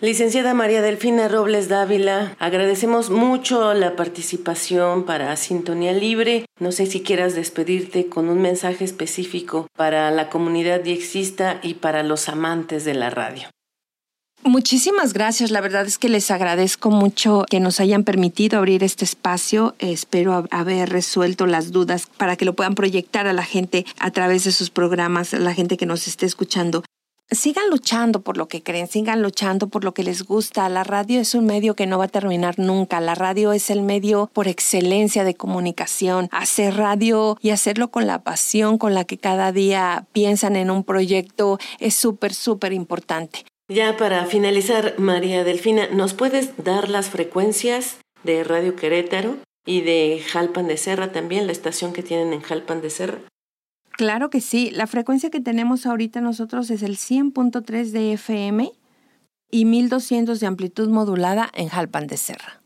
Licenciada 0.01 0.53
María 0.53 0.81
Delfina 0.81 1.27
Robles 1.27 1.67
Dávila, 1.67 2.37
agradecemos 2.39 3.09
mucho 3.09 3.73
la 3.73 3.97
participación 3.97 5.03
para 5.03 5.35
Sintonía 5.35 5.91
Libre. 5.91 6.45
No 6.57 6.71
sé 6.71 6.85
si 6.85 7.01
quieras 7.01 7.35
despedirte 7.35 8.07
con 8.07 8.29
un 8.29 8.41
mensaje 8.41 8.85
específico 8.85 9.67
para 9.75 10.09
la 10.09 10.29
comunidad 10.29 10.79
diexista 10.79 11.59
y 11.63 11.73
para 11.73 12.03
los 12.03 12.29
amantes 12.29 12.85
de 12.85 12.93
la 12.93 13.09
radio. 13.09 13.49
Muchísimas 14.41 15.11
gracias. 15.11 15.51
La 15.51 15.59
verdad 15.59 15.85
es 15.85 15.97
que 15.97 16.07
les 16.07 16.31
agradezco 16.31 16.91
mucho 16.91 17.43
que 17.49 17.59
nos 17.59 17.81
hayan 17.81 18.05
permitido 18.05 18.57
abrir 18.57 18.85
este 18.85 19.03
espacio. 19.03 19.75
Espero 19.79 20.47
haber 20.49 20.89
resuelto 20.89 21.45
las 21.45 21.73
dudas 21.73 22.07
para 22.15 22.37
que 22.37 22.45
lo 22.45 22.53
puedan 22.53 22.73
proyectar 22.73 23.27
a 23.27 23.33
la 23.33 23.43
gente 23.43 23.85
a 23.99 24.11
través 24.11 24.45
de 24.45 24.53
sus 24.53 24.69
programas, 24.69 25.33
a 25.33 25.39
la 25.39 25.53
gente 25.53 25.75
que 25.75 25.85
nos 25.85 26.07
esté 26.07 26.25
escuchando 26.25 26.83
sigan 27.31 27.69
luchando 27.69 28.21
por 28.21 28.37
lo 28.37 28.47
que 28.47 28.63
creen, 28.63 28.87
sigan 28.87 29.21
luchando 29.21 29.67
por 29.67 29.83
lo 29.83 29.93
que 29.93 30.03
les 30.03 30.23
gusta. 30.23 30.67
La 30.69 30.83
radio 30.83 31.19
es 31.21 31.35
un 31.35 31.45
medio 31.45 31.75
que 31.75 31.87
no 31.87 31.97
va 31.97 32.05
a 32.05 32.09
terminar 32.09 32.57
nunca. 32.59 32.99
La 32.99 33.15
radio 33.15 33.53
es 33.53 33.69
el 33.69 33.81
medio 33.81 34.29
por 34.33 34.47
excelencia 34.47 35.23
de 35.23 35.35
comunicación. 35.35 36.27
Hacer 36.31 36.75
radio 36.75 37.37
y 37.41 37.51
hacerlo 37.51 37.89
con 37.89 38.07
la 38.07 38.23
pasión 38.23 38.77
con 38.77 38.93
la 38.93 39.05
que 39.05 39.17
cada 39.17 39.51
día 39.51 40.05
piensan 40.11 40.55
en 40.55 40.71
un 40.71 40.83
proyecto 40.83 41.59
es 41.79 41.95
súper, 41.95 42.33
súper 42.33 42.73
importante. 42.73 43.45
Ya 43.67 43.97
para 43.97 44.25
finalizar, 44.25 44.95
María 44.97 45.43
Delfina, 45.43 45.87
¿nos 45.89 46.15
puedes 46.15 46.57
dar 46.63 46.89
las 46.89 47.09
frecuencias 47.09 47.97
de 48.23 48.43
Radio 48.43 48.75
Querétaro 48.75 49.37
y 49.63 49.81
de 49.81 50.23
Jalpan 50.27 50.67
de 50.67 50.77
Serra 50.77 51.11
también, 51.11 51.45
la 51.45 51.51
estación 51.51 51.93
que 51.93 52.01
tienen 52.01 52.33
en 52.33 52.41
Jalpan 52.41 52.81
de 52.81 52.89
Serra? 52.89 53.19
Claro 53.99 54.29
que 54.29 54.39
sí. 54.39 54.71
La 54.71 54.87
frecuencia 54.87 55.29
que 55.29 55.41
tenemos 55.41 55.85
ahorita 55.85 56.21
nosotros 56.21 56.69
es 56.69 56.83
el 56.83 56.95
100.3 56.95 57.91
de 57.91 58.13
FM 58.13 58.71
y 59.51 59.65
1200 59.65 60.39
de 60.39 60.47
amplitud 60.47 60.87
modulada 60.87 61.49
en 61.53 61.67
Jalpan 61.67 62.07
de 62.07 62.15
Serra. 62.15 62.61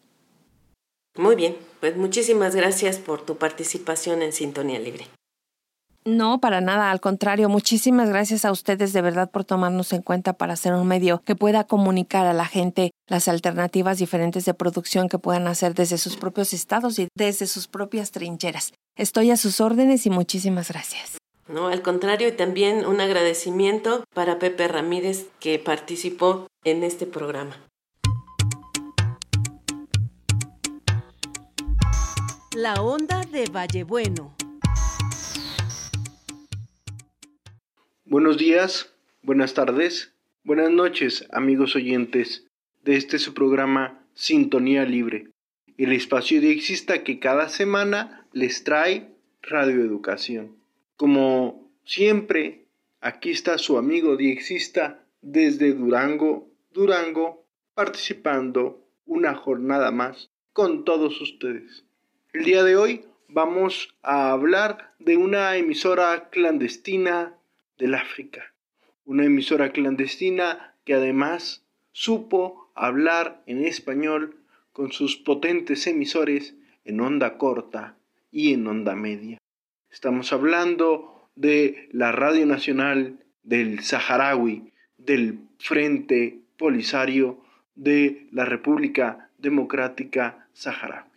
Muy 1.17 1.35
bien, 1.35 1.57
pues 1.79 1.97
muchísimas 1.97 2.55
gracias 2.55 2.99
por 2.99 3.25
tu 3.25 3.37
participación 3.39 4.21
en 4.21 4.31
Sintonía 4.31 4.77
Libre. 4.77 5.07
No, 6.05 6.39
para 6.39 6.61
nada, 6.61 6.91
al 6.91 7.01
contrario, 7.01 7.49
muchísimas 7.49 8.09
gracias 8.09 8.45
a 8.45 8.51
ustedes 8.51 8.93
de 8.93 9.01
verdad 9.01 9.31
por 9.31 9.43
tomarnos 9.43 9.91
en 9.93 10.03
cuenta 10.03 10.33
para 10.33 10.53
hacer 10.53 10.73
un 10.73 10.85
medio 10.85 11.23
que 11.23 11.35
pueda 11.35 11.63
comunicar 11.63 12.27
a 12.27 12.33
la 12.33 12.45
gente 12.45 12.91
las 13.07 13.27
alternativas 13.27 13.97
diferentes 13.97 14.45
de 14.45 14.53
producción 14.53 15.09
que 15.09 15.17
puedan 15.17 15.47
hacer 15.47 15.73
desde 15.73 15.97
sus 15.97 16.15
propios 16.15 16.53
estados 16.53 16.99
y 16.99 17.07
desde 17.15 17.47
sus 17.47 17.67
propias 17.67 18.11
trincheras. 18.11 18.73
Estoy 18.95 19.31
a 19.31 19.37
sus 19.37 19.61
órdenes 19.61 20.05
y 20.05 20.11
muchísimas 20.11 20.69
gracias. 20.69 21.22
No, 21.47 21.67
al 21.67 21.81
contrario, 21.81 22.29
y 22.29 22.31
también 22.31 22.85
un 22.85 23.01
agradecimiento 23.01 24.05
para 24.13 24.39
Pepe 24.39 24.69
Ramírez 24.69 25.27
que 25.41 25.59
participó 25.59 26.47
en 26.63 26.83
este 26.83 27.05
programa. 27.05 27.57
La 32.55 32.75
onda 32.81 33.25
de 33.25 33.49
Vallebueno. 33.51 34.33
Buenos 38.05 38.37
días, 38.37 38.93
buenas 39.21 39.53
tardes, 39.53 40.13
buenas 40.45 40.69
noches, 40.69 41.27
amigos 41.31 41.75
oyentes 41.75 42.45
de 42.83 42.95
este 42.95 43.19
su 43.19 43.33
programa 43.33 44.05
Sintonía 44.13 44.85
Libre, 44.85 45.31
el 45.77 45.91
espacio 45.91 46.39
de 46.39 46.51
Exista 46.51 47.03
que 47.03 47.19
cada 47.19 47.49
semana 47.49 48.27
les 48.31 48.63
trae 48.63 49.09
radioeducación. 49.41 50.62
Como 51.03 51.69
siempre, 51.83 52.63
aquí 53.01 53.31
está 53.31 53.57
su 53.57 53.77
amigo 53.77 54.15
Diexista 54.15 55.03
desde 55.21 55.73
Durango, 55.73 56.49
Durango, 56.71 57.43
participando 57.73 58.87
una 59.05 59.35
jornada 59.35 59.91
más 59.91 60.29
con 60.53 60.85
todos 60.85 61.19
ustedes. 61.19 61.83
El 62.31 62.45
día 62.45 62.63
de 62.63 62.77
hoy 62.77 63.03
vamos 63.27 63.93
a 64.01 64.31
hablar 64.31 64.93
de 64.99 65.17
una 65.17 65.57
emisora 65.57 66.29
clandestina 66.29 67.35
del 67.77 67.95
África, 67.95 68.53
una 69.03 69.25
emisora 69.25 69.73
clandestina 69.73 70.73
que 70.85 70.93
además 70.93 71.65
supo 71.91 72.71
hablar 72.75 73.43
en 73.45 73.65
español 73.65 74.37
con 74.71 74.93
sus 74.93 75.17
potentes 75.17 75.85
emisores 75.85 76.55
en 76.85 77.01
onda 77.01 77.37
corta 77.37 77.97
y 78.31 78.53
en 78.53 78.65
onda 78.67 78.95
media. 78.95 79.42
Estamos 79.93 80.33
hablando 80.33 81.29
de 81.35 81.87
la 81.91 82.11
Radio 82.11 82.47
Nacional 82.47 83.19
del 83.43 83.81
Saharaui, 83.81 84.73
del 84.97 85.37
Frente 85.59 86.39
Polisario 86.57 87.37
de 87.75 88.25
la 88.31 88.43
República 88.43 89.29
Democrática 89.37 90.47
Saharaui. 90.51 91.07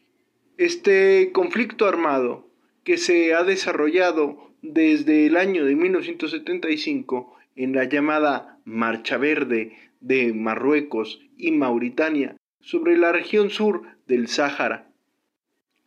Este 0.59 1.33
conflicto 1.33 1.89
armado 1.89 2.51
que 2.85 2.99
se 2.99 3.33
ha 3.33 3.45
desarrollado 3.45 4.53
desde 4.61 5.25
el 5.25 5.39
año 5.39 5.65
de 5.65 5.75
1975 5.75 7.35
en 7.57 7.75
la 7.75 7.85
llamada 7.85 8.59
Marcha 8.67 9.17
Verde 9.17 9.73
de 10.01 10.35
Marruecos 10.35 11.23
y 11.39 11.51
Mauritania 11.51 12.37
sobre 12.61 12.99
la 12.99 13.11
región 13.11 13.49
sur 13.49 13.85
del 14.07 14.29
Sáhara. 14.29 14.91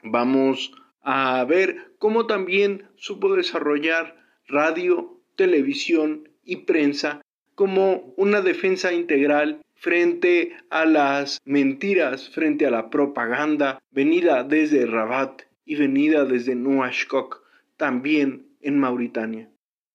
Vamos 0.02 0.72
a 1.02 1.44
ver 1.46 1.92
cómo 1.98 2.28
también 2.28 2.88
supo 2.96 3.36
desarrollar 3.36 4.16
radio, 4.48 5.20
televisión 5.36 6.30
y 6.44 6.58
prensa 6.58 7.22
como 7.56 8.14
una 8.18 8.42
defensa 8.42 8.94
integral 8.94 9.62
frente 9.76 10.58
a 10.70 10.86
las 10.86 11.40
mentiras, 11.46 12.30
frente 12.30 12.66
a 12.66 12.72
la 12.72 12.90
propaganda 12.90 13.82
venida 13.92 14.44
desde 14.44 14.86
Rabat 14.86 15.44
y 15.66 15.76
venida 15.76 16.26
desde 16.26 16.56
Nuashkok, 16.56 17.44
también 17.78 18.48
en 18.62 18.78
Mauritania. 18.78 19.50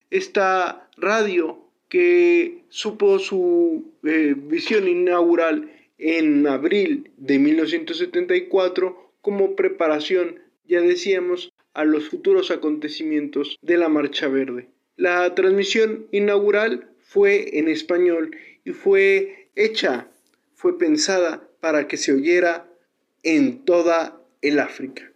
Esta 0.09 0.89
radio 0.97 1.69
que 1.89 2.63
supo 2.69 3.19
su 3.19 3.93
eh, 4.03 4.35
visión 4.35 4.87
inaugural 4.87 5.71
en 5.97 6.47
abril 6.47 7.11
de 7.17 7.39
1974 7.39 9.11
como 9.21 9.55
preparación, 9.55 10.39
ya 10.67 10.81
decíamos, 10.81 11.53
a 11.73 11.85
los 11.85 12.09
futuros 12.09 12.51
acontecimientos 12.51 13.57
de 13.61 13.77
la 13.77 13.89
Marcha 13.89 14.27
Verde. 14.27 14.69
La 14.95 15.35
transmisión 15.35 16.07
inaugural 16.11 16.89
fue 16.99 17.59
en 17.59 17.67
español 17.67 18.35
y 18.63 18.71
fue 18.71 19.49
hecha, 19.55 20.09
fue 20.55 20.77
pensada 20.77 21.47
para 21.59 21.87
que 21.87 21.97
se 21.97 22.13
oyera 22.13 22.69
en 23.23 23.65
toda 23.65 24.21
el 24.41 24.59
África. 24.59 25.11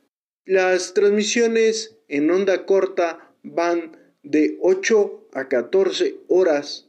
Las 0.46 0.94
transmisiones 0.94 1.98
en 2.08 2.30
onda 2.30 2.66
corta 2.66 3.32
van 3.44 3.98
de 4.24 4.58
8 4.62 5.30
a 5.34 5.48
14 5.48 6.18
horas 6.28 6.88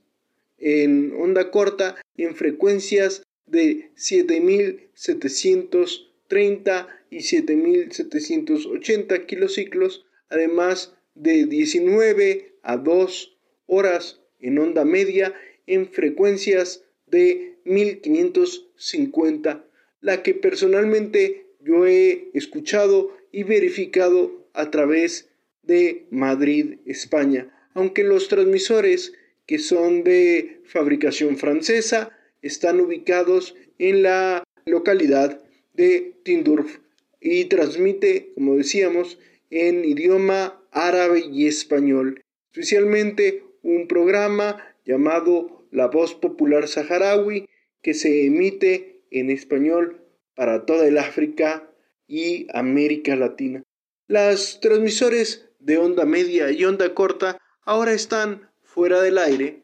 en 0.59 1.15
onda 1.19 1.51
corta 1.51 1.97
en 2.17 2.35
frecuencias 2.35 3.23
de 3.47 3.91
7700 3.95 6.10
30 6.31 6.89
y 7.11 7.19
7.780 7.19 9.27
kilociclos, 9.27 10.07
además 10.29 10.97
de 11.15 11.45
19 11.45 12.55
a 12.63 12.77
2 12.77 13.37
horas 13.67 14.21
en 14.39 14.61
onda 14.61 14.85
media 14.85 15.35
en 15.67 15.89
frecuencias 15.89 16.85
de 17.07 17.57
1550, 17.65 19.65
la 20.01 20.23
que 20.23 20.35
personalmente 20.35 21.47
yo 21.59 21.85
he 21.85 22.29
escuchado 22.33 23.11
y 23.33 23.43
verificado 23.43 24.49
a 24.55 24.71
través 24.71 25.31
de 25.63 26.07
Madrid, 26.11 26.77
España, 26.87 27.53
aunque 27.75 28.05
los 28.05 28.29
transmisores 28.29 29.15
que 29.47 29.59
son 29.59 30.05
de 30.05 30.61
fabricación 30.65 31.37
francesa 31.37 32.17
están 32.41 32.81
ubicados 32.81 33.57
en 33.81 34.05
la 34.05 34.45
localidad 34.65 35.43
de 35.81 36.15
Tindurf 36.25 36.77
y 37.23 37.47
transmite, 37.47 38.33
como 38.35 38.57
decíamos, 38.57 39.19
en 39.49 39.83
idioma 39.87 40.63
árabe 40.73 41.25
y 41.33 41.47
español, 41.47 42.23
especialmente 42.53 43.45
un 43.63 43.89
programa 43.89 44.63
llamado 44.85 45.65
La 45.71 45.87
Voz 45.87 46.15
Popular 46.15 46.69
Saharaui 46.69 47.49
que 47.81 47.95
se 47.95 48.27
emite 48.27 49.01
en 49.11 49.31
español 49.31 50.03
para 50.35 50.67
toda 50.67 50.87
el 50.87 50.99
África 50.99 51.67
y 52.07 52.47
América 52.53 53.17
Latina. 53.17 53.63
Las 54.07 54.61
transmisores 54.61 55.49
de 55.61 55.79
onda 55.79 56.05
media 56.05 56.51
y 56.51 56.63
onda 56.67 56.93
corta 56.93 57.39
ahora 57.65 57.95
están 57.95 58.51
fuera 58.63 59.01
del 59.01 59.17
aire 59.17 59.63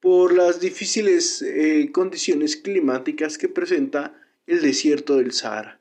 por 0.00 0.32
las 0.32 0.60
difíciles 0.60 1.42
eh, 1.42 1.90
condiciones 1.92 2.56
climáticas 2.56 3.36
que 3.36 3.50
presenta 3.50 4.14
el 4.48 4.62
desierto 4.62 5.18
del 5.18 5.32
Sahara. 5.32 5.80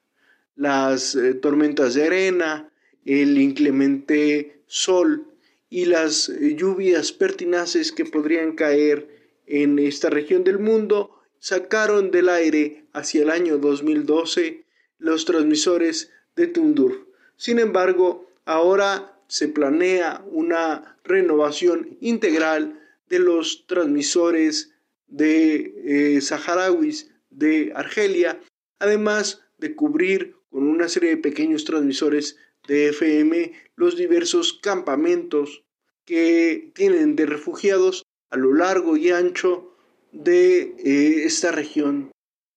Las 0.55 1.15
eh, 1.15 1.33
tormentas 1.33 1.95
de 1.95 2.03
arena, 2.03 2.69
el 3.05 3.39
inclemente 3.39 4.61
sol 4.67 5.25
y 5.69 5.85
las 5.85 6.29
eh, 6.29 6.55
lluvias 6.55 7.11
pertinaces 7.11 7.91
que 7.91 8.05
podrían 8.05 8.53
caer 8.53 9.07
en 9.45 9.79
esta 9.79 10.09
región 10.09 10.43
del 10.43 10.59
mundo 10.59 11.17
sacaron 11.39 12.11
del 12.11 12.29
aire 12.29 12.85
hacia 12.93 13.23
el 13.23 13.29
año 13.29 13.57
2012 13.57 14.65
los 14.99 15.25
transmisores 15.25 16.11
de 16.35 16.47
Tundur. 16.47 17.07
Sin 17.37 17.59
embargo, 17.59 18.29
ahora 18.45 19.17
se 19.27 19.47
planea 19.47 20.23
una 20.31 20.97
renovación 21.03 21.97
integral 22.01 22.81
de 23.09 23.19
los 23.19 23.65
transmisores 23.67 24.73
de 25.07 26.15
eh, 26.17 26.21
saharauis 26.21 27.11
de 27.29 27.71
Argelia, 27.75 28.41
además 28.79 29.43
de 29.57 29.75
cubrir 29.75 30.35
con 30.51 30.67
una 30.67 30.89
serie 30.89 31.11
de 31.11 31.17
pequeños 31.17 31.65
transmisores 31.65 32.37
de 32.67 32.89
FM 32.89 33.53
los 33.75 33.95
diversos 33.95 34.53
campamentos 34.53 35.63
que 36.05 36.71
tienen 36.73 37.15
de 37.15 37.25
refugiados 37.25 38.05
a 38.29 38.37
lo 38.37 38.53
largo 38.53 38.97
y 38.97 39.11
ancho 39.11 39.75
de 40.11 40.75
eh, 40.77 41.25
esta 41.25 41.51
región 41.51 42.11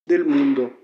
del 0.07 0.25
mundo. 0.25 0.77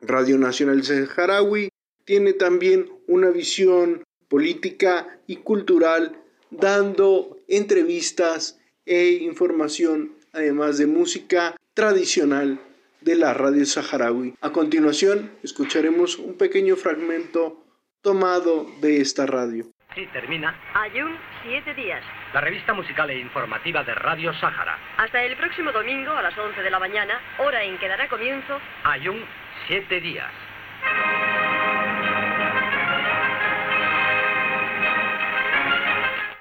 Radio 0.00 0.38
Nacional 0.38 0.84
Saharaui 0.84 1.70
tiene 2.04 2.32
también 2.32 2.90
una 3.06 3.30
visión 3.30 4.04
política 4.28 5.20
y 5.26 5.36
cultural, 5.36 6.20
dando 6.50 7.38
entrevistas 7.48 8.58
e 8.84 9.10
información, 9.10 10.14
además 10.32 10.78
de 10.78 10.86
música 10.86 11.56
tradicional 11.74 12.60
de 13.06 13.14
la 13.14 13.32
radio 13.32 13.64
saharaui. 13.64 14.34
A 14.40 14.50
continuación, 14.50 15.30
escucharemos 15.44 16.18
un 16.18 16.36
pequeño 16.36 16.74
fragmento 16.74 17.62
tomado 18.02 18.66
de 18.80 19.00
esta 19.00 19.26
radio. 19.26 19.64
Sí, 19.94 20.08
termina. 20.12 20.60
Ayun, 20.74 21.16
siete 21.44 21.72
días. 21.74 22.02
La 22.34 22.40
revista 22.40 22.74
musical 22.74 23.08
e 23.10 23.20
informativa 23.20 23.84
de 23.84 23.94
Radio 23.94 24.34
Sahara. 24.34 24.76
Hasta 24.98 25.22
el 25.22 25.36
próximo 25.36 25.70
domingo 25.70 26.10
a 26.10 26.20
las 26.20 26.36
11 26.36 26.60
de 26.60 26.68
la 26.68 26.80
mañana, 26.80 27.14
hora 27.38 27.62
en 27.62 27.78
que 27.78 27.86
dará 27.86 28.08
comienzo. 28.08 28.58
Ayun, 28.82 29.24
siete 29.68 30.00
días. 30.00 30.32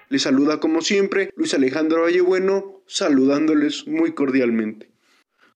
Les 0.09 0.23
saluda 0.23 0.59
como 0.59 0.81
siempre 0.81 1.29
Luis 1.35 1.53
Alejandro 1.53 2.01
Vallebueno, 2.01 2.81
saludándoles 2.87 3.87
muy 3.87 4.13
cordialmente. 4.13 4.89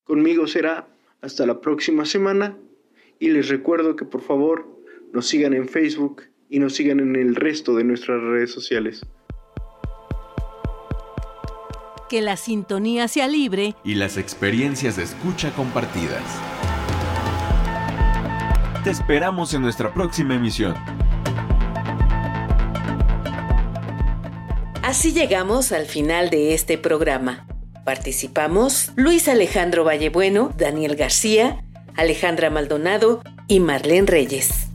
Conmigo 0.03 0.47
será 0.47 0.87
hasta 1.21 1.45
la 1.45 1.61
próxima 1.61 2.05
semana 2.05 2.57
y 3.19 3.29
les 3.29 3.49
recuerdo 3.49 3.95
que 3.95 4.05
por 4.05 4.21
favor 4.21 4.67
nos 5.11 5.27
sigan 5.27 5.53
en 5.53 5.67
Facebook 5.67 6.23
y 6.49 6.59
nos 6.59 6.73
sigan 6.75 6.99
en 6.99 7.15
el 7.15 7.35
resto 7.35 7.75
de 7.75 7.83
nuestras 7.83 8.21
redes 8.21 8.51
sociales. 8.51 9.05
Que 12.09 12.21
la 12.21 12.37
sintonía 12.37 13.07
sea 13.07 13.27
libre 13.27 13.75
y 13.83 13.95
las 13.95 14.17
experiencias 14.17 14.97
de 14.97 15.03
escucha 15.03 15.53
compartidas. 15.55 16.23
Te 18.83 18.89
esperamos 18.89 19.53
en 19.53 19.61
nuestra 19.61 19.93
próxima 19.93 20.35
emisión. 20.35 20.73
Así 24.81 25.11
llegamos 25.11 25.71
al 25.71 25.85
final 25.85 26.31
de 26.31 26.55
este 26.55 26.79
programa. 26.79 27.45
Participamos 27.89 28.91
Luis 28.97 29.27
Alejandro 29.27 29.83
Vallebueno, 29.83 30.53
Daniel 30.55 30.95
García, 30.95 31.63
Alejandra 31.95 32.51
Maldonado 32.51 33.23
y 33.47 33.61
Marlene 33.61 34.05
Reyes. 34.05 34.67